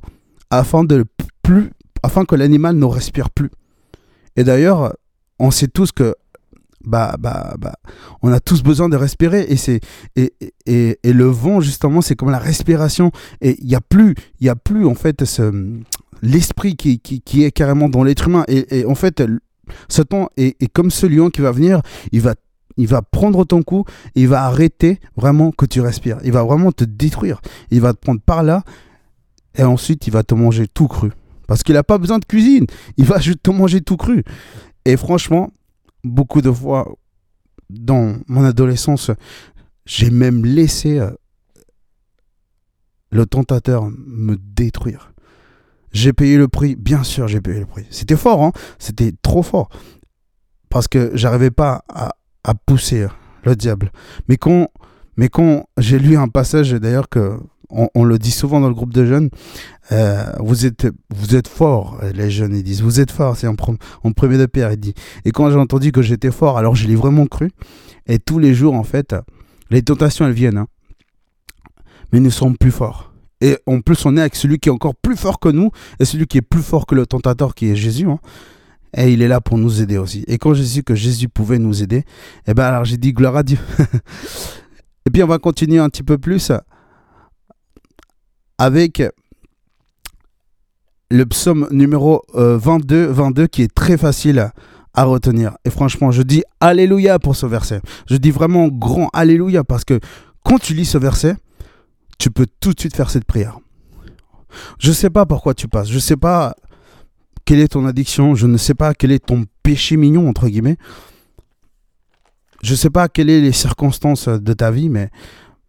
[0.50, 1.04] afin, de
[1.40, 1.70] plus,
[2.02, 3.52] afin que l'animal ne respire plus.
[4.34, 4.94] Et d'ailleurs,
[5.38, 6.16] on sait tous que
[6.84, 7.74] bah, bah, bah,
[8.22, 9.80] on a tous besoin de respirer et c'est
[10.16, 10.32] et,
[10.66, 14.46] et, et, le vent justement c'est comme la respiration et il y a plus il
[14.46, 15.52] y a plus en fait ce
[16.22, 18.44] l'esprit qui, qui, est carrément dans l'être humain.
[18.48, 19.22] Et, en fait
[19.88, 22.34] Satan est, est comme ce lion qui va venir il va
[22.78, 26.18] il va prendre ton coup il va arrêter vraiment que tu respires.
[26.24, 27.40] Il va vraiment te détruire.
[27.70, 28.64] Il va te prendre par là
[29.56, 31.10] et ensuite il va te manger tout cru.
[31.46, 32.66] Parce qu'il n'a pas besoin de cuisine.
[32.96, 34.24] Il va juste te manger tout cru.
[34.84, 35.50] Et franchement
[36.04, 36.96] beaucoup de fois
[37.70, 39.10] dans mon adolescence,
[39.86, 41.10] j'ai même laissé euh,
[43.10, 45.11] le tentateur me détruire.
[45.92, 47.84] J'ai payé le prix, bien sûr, j'ai payé le prix.
[47.90, 49.68] C'était fort, hein c'était trop fort.
[50.68, 52.12] Parce que j'arrivais pas à,
[52.66, 53.06] pousser
[53.44, 53.92] le diable.
[54.28, 54.68] Mais quand,
[55.16, 57.38] mais quand j'ai lu un passage, d'ailleurs, que
[57.94, 59.30] on, le dit souvent dans le groupe de jeunes,
[59.92, 63.54] euh, vous êtes vous êtes forts, les jeunes ils disent, vous êtes forts, c'est en,
[63.56, 64.94] premier de Pierre, il dit.
[65.24, 67.50] Et quand j'ai entendu que j'étais fort, alors je l'ai vraiment cru.
[68.06, 69.14] Et tous les jours, en fait,
[69.70, 70.58] les tentations, elles viennent.
[70.58, 70.66] Hein.
[72.12, 73.11] Mais nous sommes plus forts.
[73.42, 76.04] Et en plus, on est avec celui qui est encore plus fort que nous, et
[76.04, 78.08] celui qui est plus fort que le tentateur, qui est Jésus.
[78.08, 78.20] Hein.
[78.96, 80.24] Et il est là pour nous aider aussi.
[80.28, 82.04] Et quand j'ai su que Jésus pouvait nous aider,
[82.46, 83.58] eh ben alors j'ai dit gloire à Dieu.
[85.06, 86.52] et puis on va continuer un petit peu plus
[88.58, 89.02] avec
[91.10, 94.50] le psaume numéro 22, euh, 22 qui est très facile
[94.94, 95.56] à retenir.
[95.64, 97.80] Et franchement, je dis Alléluia pour ce verset.
[98.08, 99.98] Je dis vraiment grand Alléluia parce que
[100.44, 101.34] quand tu lis ce verset,
[102.18, 103.58] tu peux tout de suite faire cette prière.
[104.78, 105.88] Je ne sais pas pourquoi tu passes.
[105.88, 106.54] Je ne sais pas
[107.44, 108.34] quelle est ton addiction.
[108.34, 110.76] Je ne sais pas quel est ton péché mignon, entre guillemets.
[112.62, 115.10] Je ne sais pas quelles sont les circonstances de ta vie, mais,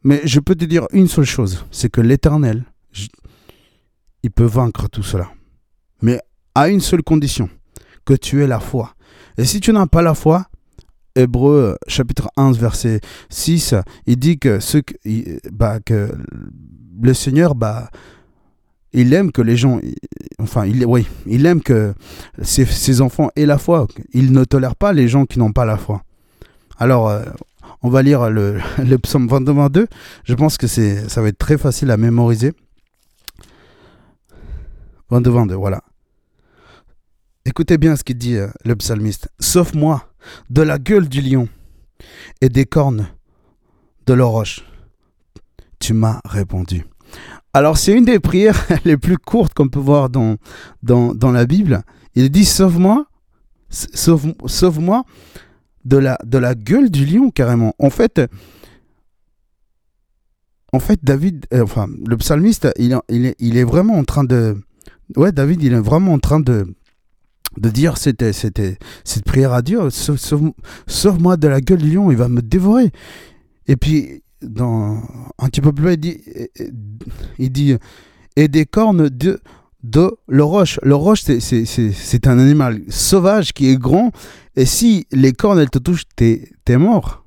[0.03, 1.65] mais je peux te dire une seule chose.
[1.71, 2.63] C'est que l'Éternel,
[4.21, 5.31] il peut vaincre tout cela.
[6.01, 6.19] Mais
[6.53, 7.49] à une seule condition,
[8.05, 8.93] que tu aies la foi.
[9.37, 10.45] Et si tu n'as pas la foi,
[11.15, 12.99] Hébreu chapitre 11 verset
[13.29, 13.75] 6,
[14.07, 14.79] il dit que, ce,
[15.51, 16.11] bah, que
[17.01, 17.89] le Seigneur, bah,
[18.93, 19.79] il aime que les gens,
[20.39, 21.93] enfin, oui, il aime que
[22.41, 23.87] ses, enfants aient la foi.
[24.13, 26.03] Il ne tolère pas les gens qui n'ont pas la foi.
[26.77, 27.23] Alors, euh,
[27.81, 29.87] on va lire le, le psaume 22, 22.
[30.23, 32.53] Je pense que ça va être très facile à mémoriser.
[35.09, 35.81] 22, 22, voilà.
[37.45, 39.29] Écoutez bien ce qu'il dit euh, le psalmiste.
[39.39, 40.12] Sauve-moi
[40.49, 41.47] de la gueule du lion
[42.41, 43.07] et des cornes
[44.05, 44.63] de l'oroche.
[45.79, 46.85] Tu m'as répondu.
[47.53, 50.37] Alors c'est une des prières les plus courtes qu'on peut voir dans,
[50.81, 51.83] dans, dans la Bible.
[52.15, 53.05] Il dit sauve-moi,
[53.69, 55.03] sauve, sauve-moi
[55.85, 57.73] de la, de la gueule du lion carrément.
[57.79, 58.21] En fait,
[60.71, 64.23] en fait David, euh, enfin le psalmiste, il, il, est, il est vraiment en train
[64.23, 64.57] de...
[65.15, 66.73] Ouais, David, il est vraiment en train de,
[67.57, 72.17] de dire c'était c'était cette prière à Dieu sauve-moi de la gueule du lion il
[72.17, 72.91] va me dévorer.
[73.67, 75.01] Et puis dans
[75.39, 76.21] un petit peu plus loin il dit
[77.39, 77.75] il dit
[78.35, 79.39] et des cornes de
[79.83, 84.11] de le roche le roche c'est un animal sauvage qui est grand
[84.55, 87.25] et si les cornes elles te touchent t'es es mort.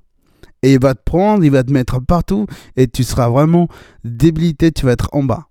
[0.63, 3.69] Et il va te prendre il va te mettre partout et tu seras vraiment
[4.05, 5.49] débilité tu vas être en bas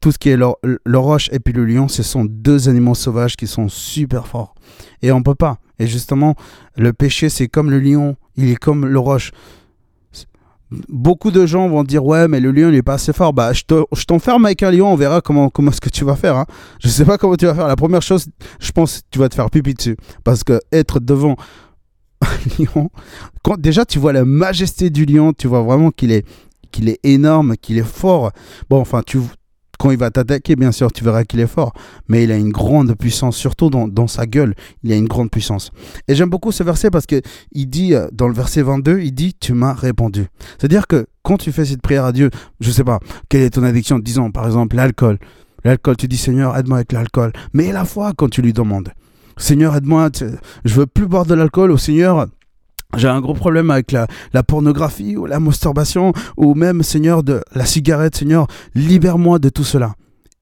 [0.00, 3.36] tout ce qui est le, roche et puis le lion, ce sont deux animaux sauvages
[3.36, 4.54] qui sont super forts.
[5.02, 5.58] Et on peut pas.
[5.78, 6.34] Et justement,
[6.76, 9.32] le péché, c'est comme le lion, il est comme le roche.
[10.88, 13.52] Beaucoup de gens vont dire ouais mais le lion il est pas assez fort bah
[13.52, 16.46] je t'enferme avec un lion on verra comment comment ce que tu vas faire hein.
[16.80, 18.26] je sais pas comment tu vas faire la première chose
[18.58, 21.36] je pense tu vas te faire pipi dessus parce que être devant
[22.20, 22.26] un
[22.58, 22.90] lion
[23.44, 26.26] quand déjà tu vois la majesté du lion tu vois vraiment qu'il est
[26.72, 28.32] qu'il est énorme qu'il est fort
[28.68, 29.20] bon enfin tu
[29.78, 31.72] quand il va t'attaquer, bien sûr, tu verras qu'il est fort,
[32.08, 35.70] mais il a une grande puissance, surtout dans, sa gueule, il a une grande puissance.
[36.08, 37.20] Et j'aime beaucoup ce verset parce que
[37.52, 40.26] il dit, euh, dans le verset 22, il dit, tu m'as répondu.
[40.58, 43.64] C'est-à-dire que quand tu fais cette prière à Dieu, je sais pas, quelle est ton
[43.64, 45.18] addiction, disons par exemple l'alcool.
[45.64, 47.32] L'alcool, tu dis, Seigneur, aide-moi avec l'alcool.
[47.52, 48.90] Mais la foi, quand tu lui demandes,
[49.36, 50.10] Seigneur, aide-moi,
[50.64, 52.26] je veux plus boire de l'alcool, au Seigneur,
[52.96, 54.06] j'ai un gros problème avec la,
[54.42, 58.16] pornographie ou la masturbation ou même, Seigneur, de la cigarette.
[58.16, 59.94] Seigneur, libère-moi de tout cela.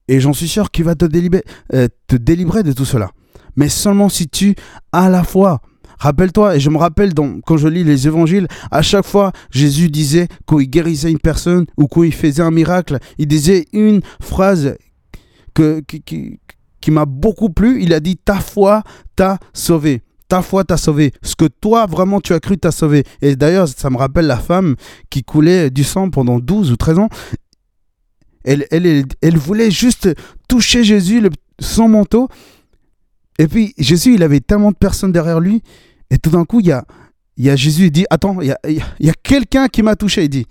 [0.07, 3.11] Et j'en suis sûr qu'il va te délibérer, euh, te délivrer de tout cela.
[3.55, 4.55] Mais seulement si tu
[4.91, 5.61] as la foi.
[5.97, 7.13] Rappelle-toi, et je me rappelle
[7.45, 11.65] quand je lis les évangiles, à chaque fois Jésus disait quand il guérissait une personne
[11.77, 14.75] ou quand il faisait un miracle, il disait une phrase
[15.53, 17.81] que, qui m'a beaucoup plu.
[17.81, 18.83] Il a dit Ta foi
[19.15, 21.11] t'a sauvé ta foi t'a sauvé.
[21.21, 23.03] Ce que toi, vraiment, tu as cru t'a sauvé.
[23.21, 24.75] Et d'ailleurs, ça me rappelle la femme
[25.09, 27.09] qui coulait du sang pendant 12 ou 13 ans.
[28.43, 30.09] Elle, elle, elle, voulait juste
[30.47, 32.27] toucher Jésus, le, son manteau.
[33.39, 35.61] Et puis, Jésus, il avait tellement de personnes derrière lui.
[36.11, 36.85] Et tout d'un coup, il y a,
[37.37, 39.95] y a Jésus, il dit, attends, il y a, il y a quelqu'un qui m'a
[39.95, 40.23] touché.
[40.23, 40.45] Il dit,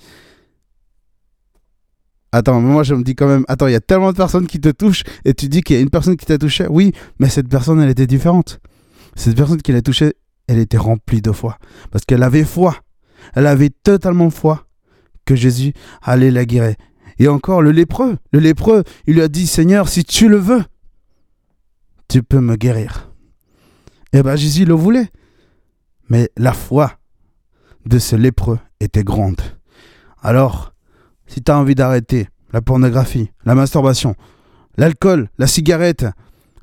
[2.35, 4.59] Attends, moi je me dis quand même, attends, il y a tellement de personnes qui
[4.59, 6.67] te touchent et tu dis qu'il y a une personne qui t'a touché.
[6.69, 8.59] Oui, mais cette personne, elle était différente.
[9.17, 10.15] Cette personne qui l'a touché,
[10.47, 11.59] elle était remplie de foi.
[11.91, 12.77] Parce qu'elle avait foi.
[13.35, 14.67] Elle avait totalement foi
[15.25, 15.73] que Jésus
[16.03, 16.75] allait la guérir.
[17.19, 20.65] Et encore, le lépreux, le lépreux, il lui a dit, Seigneur, si tu le veux,
[22.09, 23.11] tu peux me guérir.
[24.13, 25.09] Eh bien Jésus le voulait.
[26.09, 26.99] Mais la foi
[27.87, 29.41] de ce lépreux était grande.
[30.23, 30.75] Alors,
[31.27, 34.15] si tu as envie d'arrêter la pornographie, la masturbation,
[34.77, 36.07] l'alcool, la cigarette,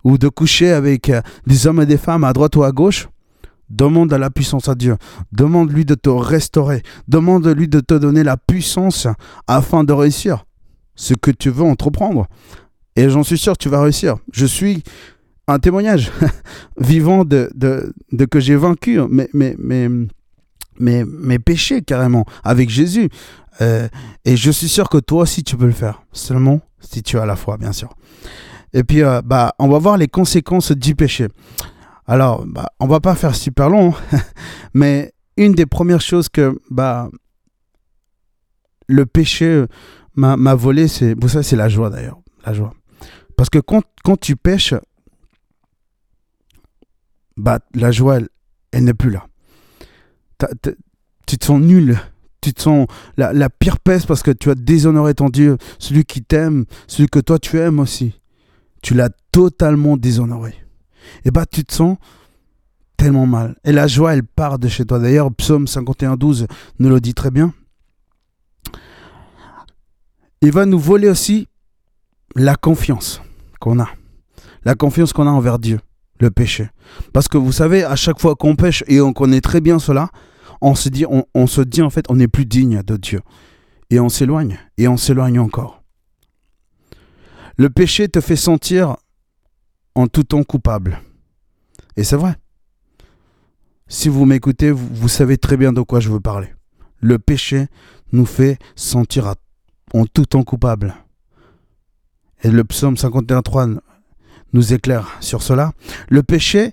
[0.03, 3.07] ou de coucher avec euh, des hommes et des femmes à droite ou à gauche,
[3.69, 4.97] demande à la puissance à Dieu.
[5.31, 6.83] Demande-lui de te restaurer.
[7.07, 9.07] Demande-lui de te donner la puissance
[9.47, 10.45] afin de réussir
[10.95, 12.27] ce que tu veux entreprendre.
[12.95, 14.17] Et j'en suis sûr, tu vas réussir.
[14.33, 14.83] Je suis
[15.47, 16.11] un témoignage
[16.77, 17.49] vivant de,
[18.29, 23.09] que j'ai vaincu mes, mes, mes, mes, péchés carrément avec Jésus.
[23.61, 23.87] Euh,
[24.25, 26.03] et je suis sûr que toi aussi tu peux le faire.
[26.11, 27.93] Seulement si tu as la foi, bien sûr.
[28.73, 31.27] Et puis, euh, bah, on va voir les conséquences du péché.
[32.07, 33.93] Alors, bah, on va pas faire super long,
[34.73, 37.09] mais une des premières choses que bah,
[38.87, 39.65] le péché
[40.15, 42.73] m'a volé, c'est, vous savez, c'est la joie d'ailleurs, la joie.
[43.37, 44.73] Parce que quand, quand tu pêches,
[47.37, 48.19] bah, la joie,
[48.71, 49.25] elle, n'est plus là.
[51.27, 51.97] tu te sens nul,
[52.41, 56.03] tu te sens la, la, pire peste parce que tu as déshonoré ton Dieu, celui
[56.03, 58.20] qui t'aime, celui que toi tu aimes aussi
[58.81, 60.55] tu l'as totalement déshonoré.
[61.25, 61.97] Et bah tu te sens
[62.97, 63.55] tellement mal.
[63.63, 64.99] Et la joie, elle part de chez toi.
[64.99, 66.47] D'ailleurs, Psaume 51, 12
[66.79, 67.53] nous le dit très bien.
[70.41, 71.47] Il va nous voler aussi
[72.35, 73.21] la confiance
[73.59, 73.89] qu'on a.
[74.63, 75.79] La confiance qu'on a envers Dieu,
[76.19, 76.69] le péché.
[77.13, 80.09] Parce que vous savez, à chaque fois qu'on pêche, et on connaît très bien cela,
[80.61, 83.21] on se dit, on se dit en fait, on n'est plus digne de Dieu.
[83.89, 85.80] Et on s'éloigne, et on s'éloigne encore.
[87.61, 88.97] Le péché te fait sentir
[89.93, 90.99] en tout temps coupable.
[91.95, 92.33] Et c'est vrai.
[93.87, 96.47] Si vous m'écoutez, vous, savez très bien de quoi je veux parler.
[97.01, 97.67] Le péché
[98.13, 99.35] nous fait sentir
[99.93, 100.95] en tout temps coupable.
[102.41, 103.77] et le psaume 51.3
[104.53, 105.73] nous éclaire sur cela,
[106.09, 106.71] le péché,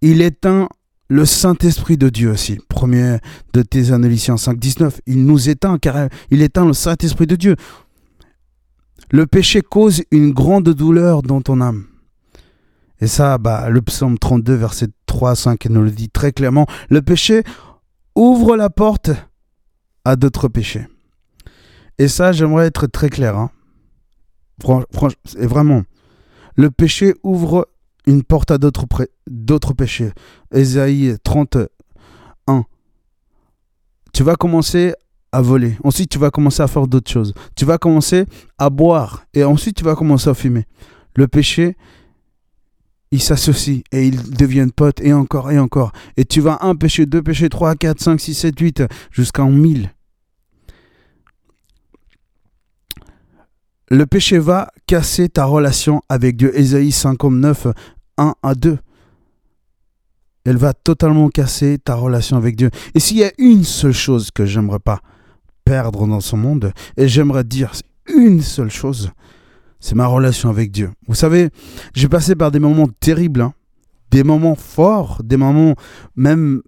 [0.00, 0.70] il éteint
[1.08, 2.60] le Saint-Esprit de Dieu aussi.
[2.70, 3.18] Premier
[3.52, 7.56] de Thessaloniciens 5.19, il nous éteint car il éteint le Saint-Esprit de Dieu.
[9.14, 11.86] Le péché cause une grande douleur dans ton âme.
[13.00, 16.66] Et ça, bah, le psaume 32, verset 3 à 5 nous le dit très clairement.
[16.90, 17.44] Le péché
[18.16, 19.12] ouvre la porte
[20.04, 20.88] à d'autres péchés.
[21.98, 23.38] Et ça, j'aimerais être très clair.
[23.38, 23.52] Hein.
[25.38, 25.84] et vraiment,
[26.56, 27.68] le péché ouvre
[28.08, 28.86] une porte à d'autres,
[29.30, 30.10] d'autres péchés.
[30.52, 32.64] Ésaïe 31.
[34.12, 34.92] Tu vas commencer
[35.40, 35.76] voler.
[35.82, 37.34] Ensuite, tu vas commencer à faire d'autres choses.
[37.56, 38.26] Tu vas commencer
[38.58, 39.24] à boire.
[39.34, 40.64] Et ensuite, tu vas commencer à fumer.
[41.16, 41.76] Le péché,
[43.10, 45.92] ils s'associent et ils deviennent potes et encore et encore.
[46.16, 49.90] Et tu vas un péché, deux péchés, trois, quatre, cinq, six, sept, huit, jusqu'à mille.
[53.88, 56.58] Le péché va casser ta relation avec Dieu.
[56.58, 57.68] Ésaïe 59,
[58.18, 58.78] 1 à 2.
[60.46, 62.70] Elle va totalement casser ta relation avec Dieu.
[62.94, 65.00] Et s'il y a une seule chose que j'aimerais pas
[65.64, 67.72] perdre dans ce monde, et j'aimerais dire
[68.14, 69.10] une seule chose,
[69.80, 70.90] c'est ma relation avec Dieu.
[71.08, 71.50] Vous savez,
[71.94, 73.54] j'ai passé par des moments terribles, hein.
[74.10, 75.74] des moments forts, des moments
[76.16, 76.62] même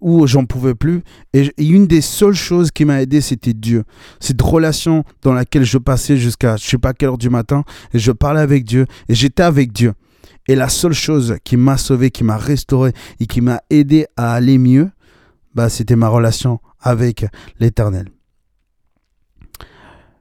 [0.00, 1.02] où j'en pouvais plus.
[1.32, 3.84] Et, une des seules choses qui m'a aidé, c'était Dieu.
[4.20, 7.98] Cette relation dans laquelle je passais jusqu'à je sais pas quelle heure du matin, et
[7.98, 9.94] je parlais avec Dieu, et j'étais avec Dieu.
[10.48, 14.32] Et la seule chose qui m'a sauvé, qui m'a restauré et qui m'a aidé à
[14.32, 14.90] aller mieux,
[15.54, 17.26] bah, c'était ma relation avec
[17.60, 18.08] l'Éternel.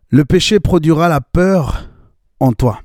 [0.09, 1.89] Le péché produira la peur
[2.39, 2.81] en toi.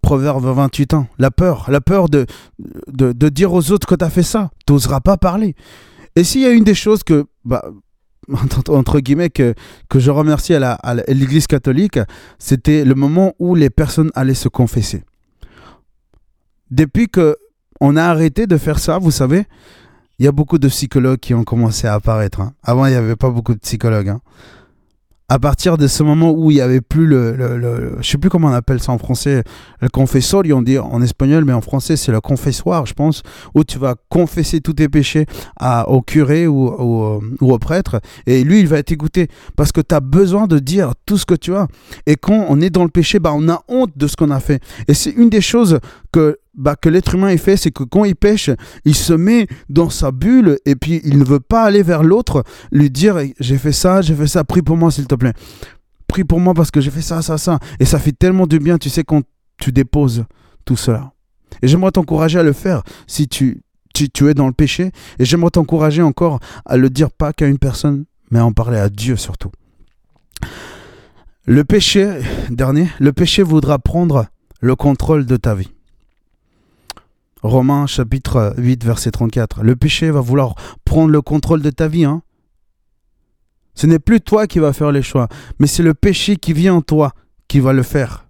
[0.00, 1.06] Proverbe 28 ans.
[1.18, 2.26] La peur, la peur de,
[2.58, 4.50] de, dire aux autres que tu as fait ça.
[4.66, 5.54] Tu n'oseras pas parler.
[6.16, 7.64] Et s'il y a une des choses que, bah,
[8.68, 9.54] entre guillemets, que,
[9.88, 11.98] que je remercie à l'Église catholique,
[12.38, 15.04] c'était le moment où les personnes allaient se confesser.
[16.70, 17.36] Depuis que
[17.80, 19.46] on a arrêté de faire ça, vous savez,
[20.18, 22.40] il y a beaucoup de psychologues qui ont commencé à apparaître.
[22.40, 22.52] Hein.
[22.62, 24.08] Avant, il n'y avait pas beaucoup de psychologues.
[24.08, 24.20] Hein
[25.28, 28.28] à partir de ce moment où il n'y avait plus le, le, je sais plus
[28.28, 29.42] comment on appelle ça en français,
[29.80, 33.22] le confessor, on dit en espagnol, mais en français c'est le confessoir, je pense,
[33.54, 35.26] où tu vas confesser tous tes péchés
[35.86, 40.00] au curé ou, ou, au prêtre, et lui il va t'écouter, parce que tu as
[40.00, 41.68] besoin de dire tout ce que tu as.
[42.06, 44.40] Et quand on est dans le péché, bah, on a honte de ce qu'on a
[44.40, 44.62] fait.
[44.88, 45.80] Et c'est une des choses
[46.14, 48.48] que bah, que l'être humain est fait, c'est que quand il pêche,
[48.84, 52.44] il se met dans sa bulle et puis il ne veut pas aller vers l'autre,
[52.70, 55.32] lui dire j'ai fait ça, j'ai fait ça, prie pour moi s'il te plaît.
[56.06, 57.58] Prie pour moi parce que j'ai fait ça, ça, ça.
[57.80, 59.22] Et ça fait tellement de bien, tu sais, quand
[59.58, 60.24] tu déposes
[60.64, 61.12] tout cela.
[61.62, 64.92] Et j'aimerais t'encourager à le faire si tu, tu, tu es dans le péché.
[65.18, 68.78] Et j'aimerais t'encourager encore à le dire pas qu'à une personne, mais à en parler
[68.78, 69.50] à Dieu surtout.
[71.46, 74.26] Le péché, dernier, le péché voudra prendre
[74.60, 75.73] le contrôle de ta vie.
[77.44, 79.62] Romains chapitre 8 verset 34.
[79.62, 80.54] Le péché va vouloir
[80.86, 82.06] prendre le contrôle de ta vie.
[82.06, 82.22] Hein.
[83.74, 85.28] Ce n'est plus toi qui vas faire les choix,
[85.58, 87.12] mais c'est le péché qui vient en toi
[87.46, 88.26] qui va le faire.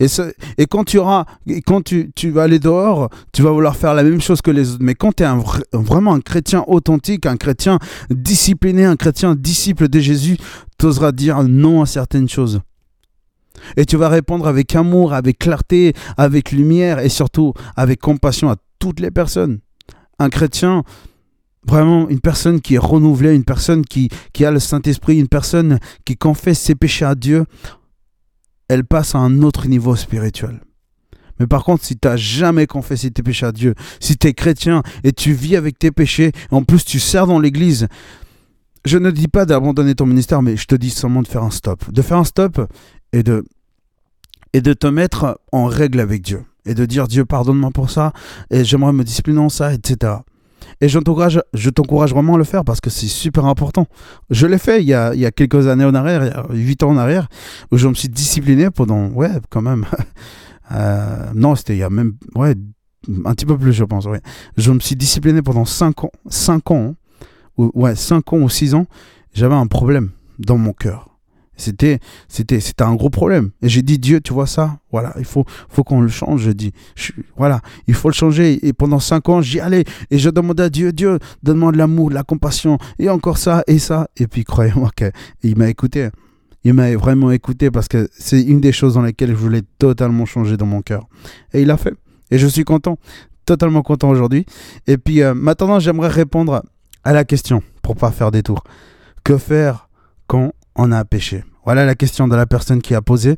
[0.00, 1.26] Et, quand, tu, auras,
[1.66, 4.82] quand tu, vas aller dehors, tu vas vouloir faire la même chose que les autres.
[4.82, 5.28] Mais quand tu es
[5.72, 7.78] vraiment un chrétien authentique, un chrétien
[8.10, 10.38] discipliné, un chrétien disciple de Jésus,
[10.78, 12.60] tu oseras dire non à certaines choses.
[13.76, 18.56] Et tu vas répondre avec amour, avec clarté, avec lumière et surtout avec compassion à
[18.78, 19.60] toutes les personnes.
[20.18, 20.84] Un chrétien,
[21.66, 25.78] vraiment une personne qui est renouvelée, une personne qui, qui a le Saint-Esprit, une personne
[26.04, 27.46] qui confesse ses péchés à Dieu,
[28.68, 30.60] elle passe à un autre niveau spirituel.
[31.40, 34.34] Mais par contre, si tu n'as jamais confessé tes péchés à Dieu, si tu es
[34.34, 37.88] chrétien et tu vis avec tes péchés, en plus tu sers dans l'église,
[38.84, 41.50] je ne dis pas d'abandonner ton ministère, mais je te dis seulement de faire un
[41.50, 41.90] stop.
[41.90, 42.60] De faire un stop
[43.12, 43.44] et de,
[44.54, 46.44] et de te mettre en règle avec Dieu.
[46.64, 48.12] Et de dire Dieu, pardonne-moi pour ça,
[48.50, 50.14] et j'aimerais me discipliner en ça, etc.
[50.80, 53.86] Et je t'encourage, je t'encourage vraiment à le faire parce que c'est super important.
[54.30, 56.62] Je l'ai fait il y, a, il y a quelques années en arrière, il y
[56.62, 57.28] a 8 ans en arrière,
[57.70, 59.84] où je me suis discipliné pendant, ouais, quand même.
[60.72, 62.54] Euh, non, c'était il y a même, ouais,
[63.26, 64.22] un petit peu plus, je pense, ouais.
[64.56, 66.94] Je me suis discipliné pendant 5 ans, 5 ans,
[67.58, 68.86] ou, ouais, 5 ans ou 6 ans.
[69.34, 71.13] J'avais un problème dans mon cœur.
[71.56, 73.50] C'était, c'était, c'était un gros problème.
[73.62, 74.78] Et j'ai dit, Dieu, tu vois ça?
[74.90, 76.42] Voilà, il faut, faut qu'on le change.
[76.42, 76.72] Je dis,
[77.36, 78.66] voilà, il faut le changer.
[78.66, 79.84] Et pendant cinq ans, j'y allais.
[80.10, 82.78] Et je demandais à Dieu, Dieu, donne-moi de l'amour, de la compassion.
[82.98, 84.08] Et encore ça, et ça.
[84.16, 86.08] Et puis, croyez-moi qu'il m'a écouté.
[86.64, 90.24] Il m'a vraiment écouté parce que c'est une des choses dans lesquelles je voulais totalement
[90.24, 91.06] changer dans mon cœur.
[91.52, 91.94] Et il a fait.
[92.30, 92.98] Et je suis content,
[93.44, 94.46] totalement content aujourd'hui.
[94.86, 96.64] Et puis, euh, maintenant, j'aimerais répondre
[97.04, 98.64] à la question, pour pas faire des tours.
[99.24, 99.88] Que faire
[100.26, 101.44] quand on a péché.
[101.64, 103.36] Voilà la question de la personne qui a posé.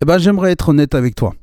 [0.00, 1.34] Eh ben, j'aimerais être honnête avec toi.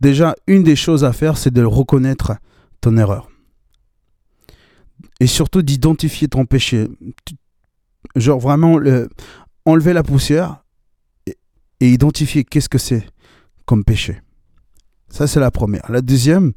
[0.00, 2.32] Déjà, une des choses à faire, c'est de reconnaître
[2.80, 3.28] ton erreur.
[5.20, 6.88] Et surtout d'identifier ton péché.
[8.16, 9.08] Genre vraiment le,
[9.64, 10.64] enlever la poussière
[11.26, 11.36] et,
[11.80, 13.06] identifier qu'est-ce que c'est
[13.64, 14.20] comme péché.
[15.08, 15.90] Ça, c'est la première.
[15.90, 16.52] La deuxième,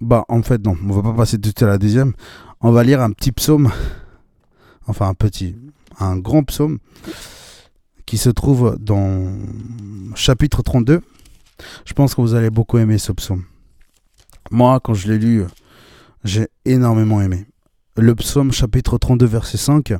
[0.00, 2.12] bah, en fait, non, on va pas passer tout à la deuxième.
[2.60, 3.70] On va lire un petit psaume,
[4.86, 5.56] enfin un petit,
[5.98, 6.78] un grand psaume
[8.06, 9.32] qui se trouve dans
[10.14, 11.00] chapitre 32.
[11.84, 13.44] Je pense que vous allez beaucoup aimer ce psaume.
[14.50, 15.44] Moi, quand je l'ai lu,
[16.24, 17.46] j'ai énormément aimé.
[17.96, 19.94] Le psaume chapitre 32, verset 5,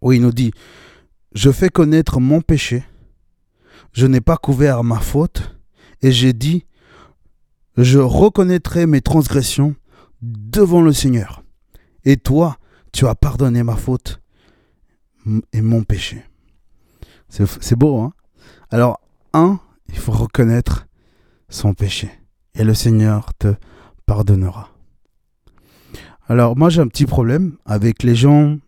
[0.00, 0.52] où il nous dit,
[1.34, 2.84] Je fais connaître mon péché
[3.92, 5.54] je n'ai pas couvert ma faute,
[6.00, 6.64] et j'ai dit,
[7.76, 9.74] je reconnaîtrai mes transgressions
[10.22, 11.42] devant le Seigneur.
[12.04, 12.56] Et toi,
[12.92, 14.20] tu as pardonné ma faute
[15.52, 16.24] et mon péché.
[17.28, 18.12] C'est beau, hein
[18.70, 19.00] Alors,
[19.32, 19.58] un,
[19.88, 20.86] il faut reconnaître
[21.48, 22.10] son péché.
[22.54, 23.54] Et le Seigneur te
[24.06, 24.68] pardonnera.
[26.28, 28.58] Alors, moi, j'ai un petit problème avec les gens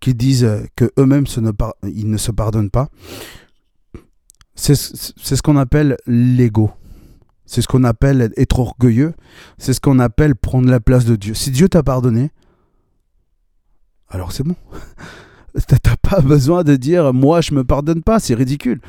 [0.00, 1.26] qui disent que eux-mêmes
[1.84, 2.88] ils ne se pardonnent pas.
[4.54, 6.70] C'est ce qu'on appelle l'ego.
[7.46, 9.14] C'est ce qu'on appelle être orgueilleux.
[9.58, 11.34] C'est ce qu'on appelle prendre la place de Dieu.
[11.34, 12.30] Si Dieu t'a pardonné,
[14.08, 14.56] alors c'est bon.
[15.82, 18.80] T'as pas besoin de dire moi je me pardonne pas, c'est ridicule.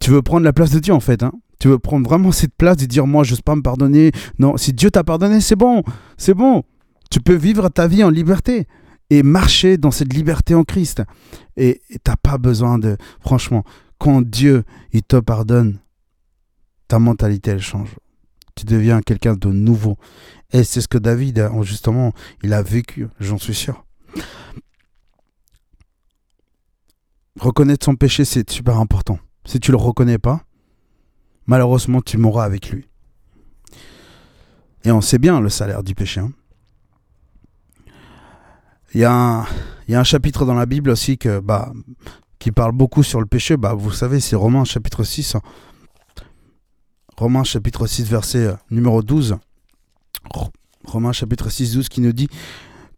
[0.00, 1.22] Tu veux prendre la place de Dieu en fait.
[1.22, 1.32] Hein
[1.64, 4.12] tu veux prendre vraiment cette place de dire moi je n'ose pas me pardonner.
[4.38, 5.82] Non, si Dieu t'a pardonné, c'est bon.
[6.18, 6.62] C'est bon.
[7.10, 8.66] Tu peux vivre ta vie en liberté
[9.08, 11.02] et marcher dans cette liberté en Christ.
[11.56, 12.96] Et t'as pas besoin de.
[13.20, 13.64] Franchement,
[13.98, 15.78] quand Dieu il te pardonne,
[16.94, 17.96] ta mentalité elle change.
[18.54, 19.98] Tu deviens quelqu'un de nouveau.
[20.52, 22.12] Et c'est ce que David, justement,
[22.44, 23.84] il a vécu, j'en suis sûr.
[27.40, 29.18] Reconnaître son péché, c'est super important.
[29.44, 30.44] Si tu le reconnais pas,
[31.46, 32.86] malheureusement, tu mourras avec lui.
[34.84, 36.20] Et on sait bien le salaire du péché.
[36.20, 36.30] Hein.
[38.94, 39.46] Il, y a un,
[39.88, 41.72] il y a un chapitre dans la Bible aussi que bah,
[42.38, 45.36] qui parle beaucoup sur le péché, bah, vous savez, c'est Romains chapitre 6.
[47.16, 49.36] Romains chapitre 6, verset euh, numéro 12.
[50.84, 52.28] Romains chapitre 6, 12 qui nous dit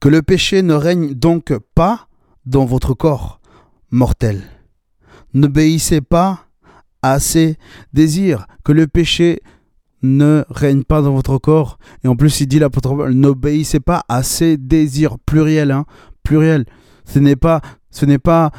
[0.01, 2.09] que le péché ne règne donc pas
[2.47, 3.41] dans votre corps
[3.91, 4.43] mortel.
[5.35, 6.47] N'obéissez pas
[7.03, 7.57] à ces
[7.93, 9.41] désirs, que le péché
[10.03, 11.79] ne règne pas dans votre corps.
[12.05, 15.85] Et en plus, il dit l'apôtre, n'obéissez pas à ces désirs, pluriel, hein,
[16.23, 16.65] pluriel.
[17.05, 18.51] Ce n'est pas, ce n'est pas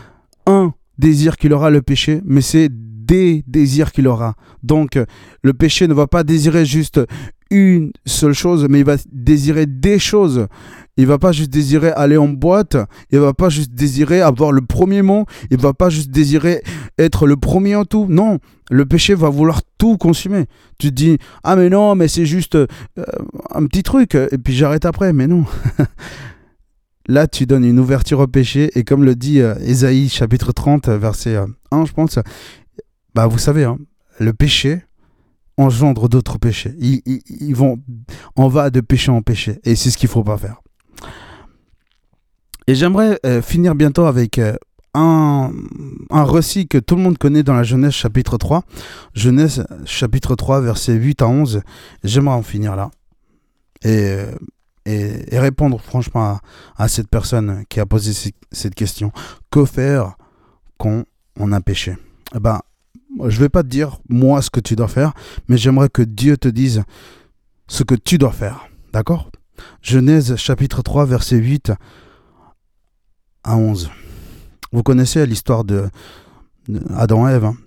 [0.45, 2.69] un désir qu'il aura le péché, mais c'est
[3.07, 4.35] des désirs qu'il aura.
[4.63, 4.99] Donc
[5.43, 6.99] le péché ne va pas désirer juste
[7.49, 10.47] une seule chose, mais il va désirer des choses.
[10.97, 12.75] Il va pas juste désirer aller en boîte,
[13.11, 16.63] il va pas juste désirer avoir le premier mot, il va pas juste désirer
[16.97, 18.07] être le premier en tout.
[18.09, 18.39] Non,
[18.71, 20.45] le péché va vouloir tout consumer.
[20.79, 22.65] Tu te dis "Ah mais non, mais c'est juste euh,
[23.53, 25.45] un petit truc et puis j'arrête après." Mais non.
[27.09, 30.89] Là, tu donnes une ouverture au péché, et comme le dit euh, Ésaïe chapitre 30,
[30.89, 32.19] verset 1, euh, je pense,
[33.17, 33.79] bah vous savez, hein,
[34.19, 34.83] le péché
[35.57, 36.75] engendre d'autres péchés.
[36.77, 37.81] Ils, vont,
[38.35, 40.61] on va de péché en péché, et c'est ce qu'il faut pas faire.
[42.67, 44.39] Et j'aimerais euh, finir bientôt avec
[44.93, 45.51] un,
[46.11, 48.61] un récit que tout le monde connaît dans la Genèse chapitre 3.
[49.15, 51.61] Genèse chapitre 3, verset 8 à 11.
[52.03, 52.91] J'aimerais en finir là.
[53.83, 54.15] Et
[54.87, 56.39] et, répondre franchement
[56.77, 59.11] à, cette personne qui a posé cette question.
[59.51, 60.15] Que faire
[60.77, 61.03] quand
[61.37, 61.97] on a péché?
[62.35, 62.59] Eh ben,
[63.19, 65.13] Je ne vais pas te dire moi ce que tu dois faire,
[65.47, 66.83] mais j'aimerais que Dieu te dise
[67.67, 68.67] ce que tu dois faire.
[68.93, 69.29] D'accord?
[69.81, 71.71] Genèse chapitre 3 verset 8
[73.43, 73.89] à 11.
[74.71, 75.89] Vous connaissez l'histoire de,
[76.95, 77.45] Adam et Ève.
[77.45, 77.57] Hein?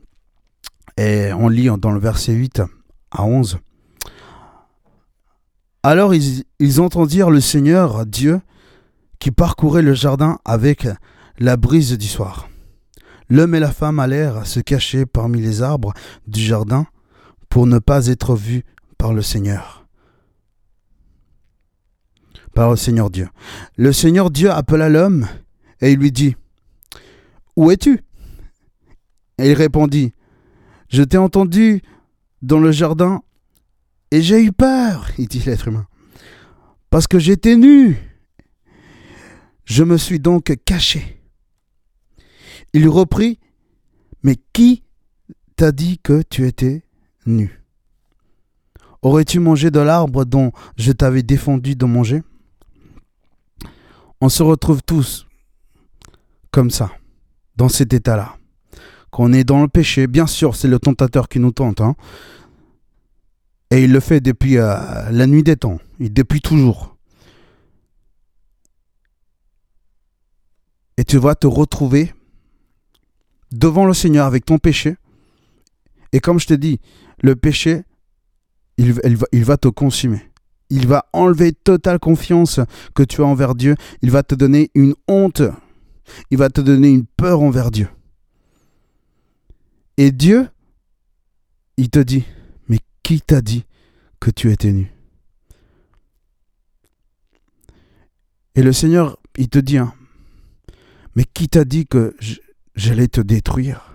[0.96, 2.62] Et on lit dans le verset 8
[3.10, 3.58] à 11.
[5.82, 8.40] Alors ils, entendirent le Seigneur Dieu
[9.18, 10.86] qui parcourait le jardin avec
[11.38, 12.49] la brise du soir.
[13.30, 15.94] L'homme et la femme allèrent se cacher parmi les arbres
[16.26, 16.86] du jardin
[17.48, 18.64] pour ne pas être vus
[18.98, 19.86] par le Seigneur.
[22.54, 23.28] Par le Seigneur Dieu.
[23.76, 25.28] Le Seigneur Dieu appela l'homme
[25.80, 26.36] et il lui dit
[27.54, 28.00] Où es-tu?
[29.38, 30.12] Et il répondit
[30.88, 31.82] Je t'ai entendu
[32.42, 33.22] dans le jardin
[34.10, 35.86] et j'ai eu peur, il dit l'être humain,
[36.90, 37.96] parce que j'étais nu.
[39.64, 41.19] Je me suis donc caché.
[42.72, 43.38] Il reprit,
[44.22, 44.82] mais qui
[45.56, 46.84] t'a dit que tu étais
[47.26, 47.62] nu?
[49.02, 52.22] Aurais-tu mangé de l'arbre dont je t'avais défendu de manger?
[54.20, 55.26] On se retrouve tous
[56.50, 56.90] comme ça,
[57.56, 58.36] dans cet état-là.
[59.10, 61.80] Quand on est dans le péché, bien sûr, c'est le tentateur qui nous tente.
[61.80, 61.96] Hein.
[63.70, 66.96] Et il le fait depuis euh, la nuit des temps, depuis toujours.
[70.96, 72.12] Et tu vas te retrouver
[73.52, 74.96] devant le Seigneur avec ton péché.
[76.12, 76.80] Et comme je te dis,
[77.22, 77.82] le péché,
[78.76, 78.92] il,
[79.44, 80.22] va, te consumer.
[80.70, 82.60] Il va enlever totale confiance
[82.94, 83.74] que tu as envers Dieu.
[84.02, 85.42] Il va te donner une honte.
[86.30, 87.88] Il va te donner une peur envers Dieu.
[89.96, 90.48] Et Dieu,
[91.76, 92.24] il te dit,
[92.68, 93.64] mais qui t'a dit
[94.18, 94.90] que tu étais nu?
[98.54, 99.92] Et le Seigneur, il te dit, hein,
[101.14, 102.16] mais qui t'a dit que
[102.80, 103.94] j'allais te détruire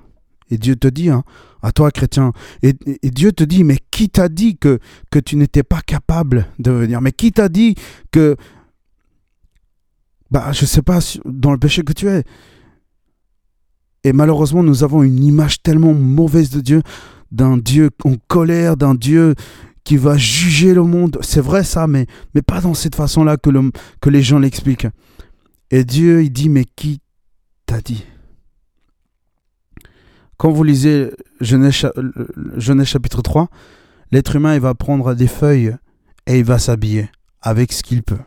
[0.49, 1.23] Et Dieu te dit, hein,
[1.61, 2.31] à toi chrétien,
[2.61, 2.73] et,
[3.03, 4.79] Dieu te dit, mais qui t'a dit que,
[5.11, 7.01] que tu n'étais pas capable de venir?
[7.01, 7.75] Mais qui t'a dit
[8.11, 8.36] que,
[10.29, 12.23] bah, je sais pas, dans le péché que tu es
[14.03, 16.81] Et malheureusement, nous avons une image tellement mauvaise de Dieu,
[17.31, 19.33] d'un Dieu en colère, d'un Dieu
[19.83, 21.17] qui va juger le monde.
[21.21, 22.05] C'est vrai ça, mais,
[22.36, 23.49] mais pas dans cette façon-là que,
[24.01, 24.88] que les gens l'expliquent.
[25.71, 27.01] Et Dieu, il dit, mais qui
[27.65, 28.05] t'a dit?
[30.38, 31.88] Quand vous lisez Genèse,
[32.57, 33.49] Genèse chapitre 3,
[34.11, 35.75] l'être humain, va prendre des feuilles
[36.27, 37.09] et il va s'habiller
[37.41, 38.19] avec ce qu'il peut.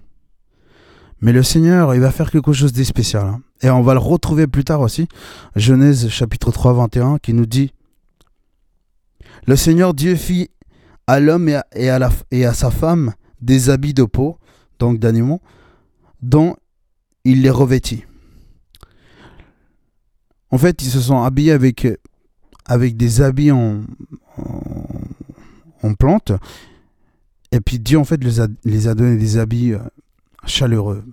[1.20, 3.26] Mais le Seigneur, il va faire quelque chose de spécial.
[3.26, 3.40] Hein.
[3.61, 5.09] Et on va le retrouver plus tard aussi.
[5.56, 7.72] Genèse chapitre 3, 21, qui nous dit
[9.46, 10.50] Le Seigneur Dieu fit
[11.06, 14.38] à l'homme et à sa femme des habits de peau,
[14.78, 15.40] donc d'animaux,
[16.22, 16.56] dont
[17.24, 18.04] il les revêtit.
[20.51, 21.86] En fait, ils se sont habillés avec,
[22.64, 23.82] avec des habits en,
[25.82, 26.32] en, plantes.
[27.53, 29.78] Et puis Dieu, en fait, les a, les donné des habits euh,
[30.46, 31.05] chaleureux,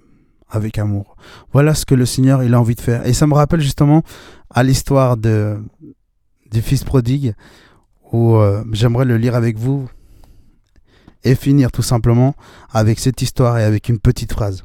[0.50, 1.16] avec amour.
[1.52, 3.06] Voilà ce que le Seigneur, il a envie de faire.
[3.06, 4.04] Et ça me rappelle justement
[4.50, 5.58] à l'histoire de,
[6.52, 7.34] du Fils prodigue,
[8.12, 9.90] où euh, j'aimerais le lire avec vous
[11.24, 12.36] et finir tout simplement
[12.72, 14.64] avec cette histoire et avec une petite phrase.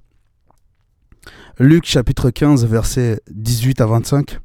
[1.59, 4.41] Luc chapitre 15, versets 18 à 25.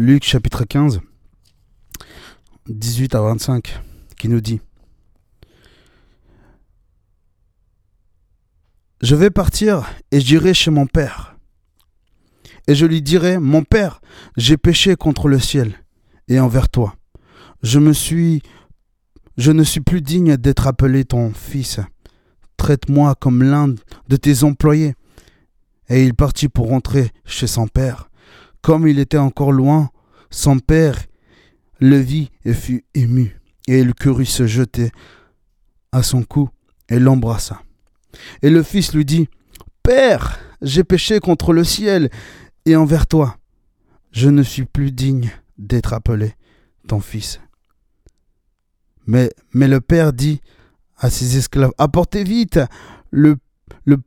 [0.00, 1.00] Luc chapitre 15,
[2.68, 3.80] 18 à 25,
[4.16, 4.60] qui nous dit
[9.02, 11.36] Je vais partir et j'irai chez mon père.
[12.68, 14.00] Et je lui dirai, Mon père,
[14.36, 15.74] j'ai péché contre le ciel
[16.28, 16.94] et envers toi.
[17.64, 18.40] Je me suis
[19.36, 21.80] je ne suis plus digne d'être appelé ton fils.
[22.56, 23.74] Traite-moi comme l'un
[24.06, 24.94] de tes employés.
[25.88, 28.08] Et il partit pour rentrer chez son père.
[28.62, 29.90] Comme il était encore loin,
[30.30, 30.98] son père
[31.80, 33.40] le vit et fut ému.
[33.66, 34.90] Et il courut se jeter
[35.92, 36.48] à son cou
[36.88, 37.62] et l'embrassa.
[38.42, 39.28] Et le fils lui dit,
[39.82, 42.10] Père, j'ai péché contre le ciel
[42.64, 43.36] et envers toi.
[44.10, 46.34] Je ne suis plus digne d'être appelé
[46.86, 47.40] ton fils.
[49.06, 50.40] Mais, le père dit
[50.98, 52.60] à ses esclaves, apportez vite
[53.10, 53.38] le,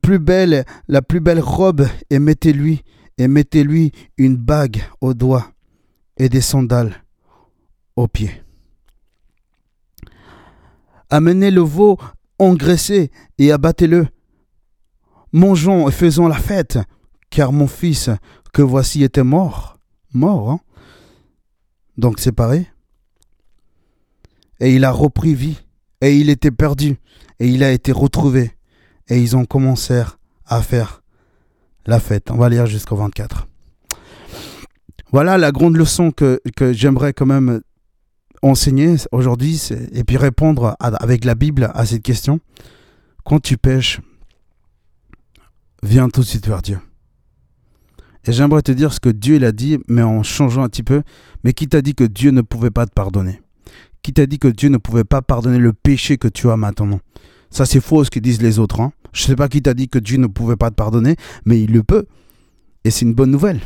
[0.01, 2.83] plus bel, la plus belle robe et mettez-lui
[3.17, 5.51] et mettez-lui une bague au doigt
[6.17, 7.03] et des sandales
[7.95, 8.43] aux pieds.
[11.09, 11.97] Amenez le veau
[12.39, 14.07] engraissé et abattez-le.
[15.33, 16.79] Mangeons et faisons la fête,
[17.29, 18.09] car mon fils
[18.53, 19.79] que voici était mort.
[20.13, 20.59] Mort, hein
[21.97, 22.67] Donc c'est pareil
[24.61, 25.57] et il a repris vie,
[26.01, 26.97] et il était perdu,
[27.39, 28.51] et il a été retrouvé,
[29.09, 30.03] et ils ont commencé
[30.45, 31.01] à faire
[31.85, 32.31] la fête.
[32.31, 33.47] On va lire jusqu'au 24.
[35.11, 36.39] Voilà la grande leçon que,
[36.71, 37.61] j'aimerais quand même
[38.41, 42.39] enseigner aujourd'hui, et puis répondre avec la Bible à cette question.
[43.23, 43.99] Quand tu pêches,
[45.83, 46.79] viens tout de suite vers Dieu.
[48.25, 51.01] Et j'aimerais te dire ce que Dieu l'a dit, mais en changeant un petit peu.
[51.43, 53.41] Mais qui t'a dit que Dieu ne pouvait pas te pardonner?
[54.03, 56.99] Qui t'a dit que Dieu ne pouvait pas pardonner le péché que tu as maintenant?
[57.51, 58.79] Ça, c'est faux ce que disent les autres.
[58.79, 58.93] Hein.
[59.13, 61.61] Je ne sais pas qui t'a dit que Dieu ne pouvait pas te pardonner, mais
[61.61, 62.05] il le peut.
[62.83, 63.59] Et c'est une bonne nouvelle.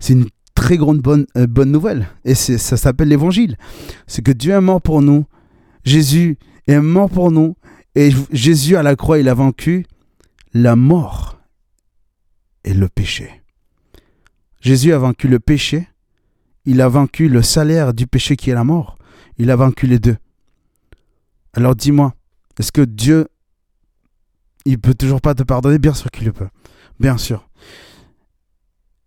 [0.00, 2.08] C'est une très grande bonne, euh, bonne nouvelle.
[2.24, 3.56] Et ça s'appelle l'évangile.
[4.06, 5.24] C'est que Dieu est mort pour nous.
[5.84, 6.36] Jésus
[6.66, 7.56] est mort pour nous.
[7.94, 9.86] Et Jésus à la croix, il a vaincu
[10.52, 11.40] la mort
[12.64, 13.30] et le péché.
[14.60, 15.88] Jésus a vaincu le péché.
[16.66, 18.98] Il a vaincu le salaire du péché qui est la mort.
[19.38, 20.16] Il a vaincu les deux.
[21.54, 22.14] Alors dis-moi,
[22.58, 23.28] est-ce que Dieu,
[24.64, 25.78] il peut toujours pas te pardonner?
[25.78, 26.48] Bien sûr qu'il le peut.
[26.98, 27.48] Bien sûr.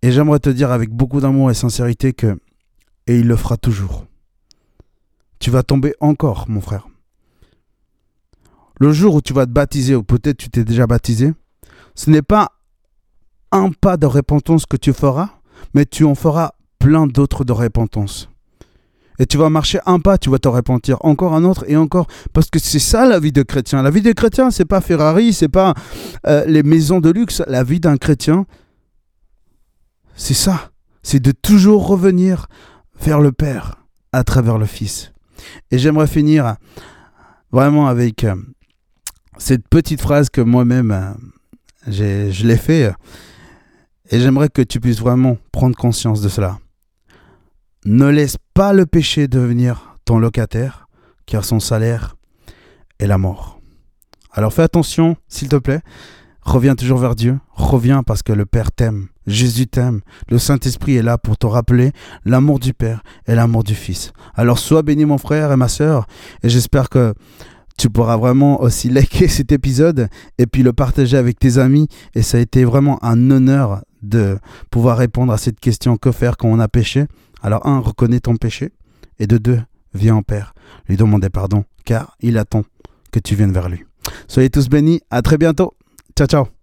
[0.01, 2.39] Et j'aimerais te dire avec beaucoup d'amour et sincérité que,
[3.07, 4.05] et il le fera toujours.
[5.39, 6.87] Tu vas tomber encore, mon frère.
[8.79, 11.33] Le jour où tu vas te baptiser, ou peut-être tu t'es déjà baptisé,
[11.95, 12.51] ce n'est pas
[13.51, 15.29] un pas de repentance que tu feras,
[15.73, 18.29] mais tu en feras plein d'autres de repentance.
[19.19, 22.07] Et tu vas marcher un pas, tu vas te repentir encore un autre et encore.
[22.33, 23.81] Parce que c'est ça la vie de chrétien.
[23.81, 25.73] La vie de chrétien, c'est pas Ferrari, c'est pas
[26.27, 27.41] euh, les maisons de luxe.
[27.47, 28.45] La vie d'un chrétien,
[30.15, 30.71] c'est ça.
[31.03, 32.47] C'est de toujours revenir
[33.01, 33.77] vers le Père
[34.11, 35.11] à travers le Fils.
[35.71, 36.55] Et j'aimerais finir
[37.51, 38.35] vraiment avec euh,
[39.37, 42.93] cette petite phrase que moi-même, euh, je l'ai fait.
[44.09, 46.59] Et j'aimerais que tu puisses vraiment prendre conscience de cela.
[47.85, 50.87] Ne laisse pas le péché devenir ton locataire,
[51.25, 52.15] car son salaire
[52.99, 53.59] est la mort.
[54.31, 55.81] Alors fais attention, s'il te plaît.
[56.43, 57.39] Reviens toujours vers Dieu.
[57.51, 59.07] Reviens parce que le Père t'aime.
[59.27, 59.99] Jésus t'aime.
[60.29, 61.91] Le Saint-Esprit est là pour te rappeler
[62.23, 64.13] l'amour du Père et l'amour du Fils.
[64.33, 66.07] Alors sois béni mon frère et ma sœur.
[66.41, 67.13] Et j'espère que
[67.77, 70.07] tu pourras vraiment aussi liker cet épisode
[70.37, 71.89] et puis le partager avec tes amis.
[72.15, 74.37] Et ça a été vraiment un honneur de
[74.71, 77.07] pouvoir répondre à cette question que faire quand on a péché.
[77.43, 78.71] Alors un, reconnais ton péché,
[79.19, 79.61] et de deux,
[79.93, 80.55] viens en Père,
[80.87, 82.63] lui demander pardon, car il attend
[83.11, 83.83] que tu viennes vers lui.
[84.27, 85.75] Soyez tous bénis, à très bientôt.
[86.17, 86.62] Ciao ciao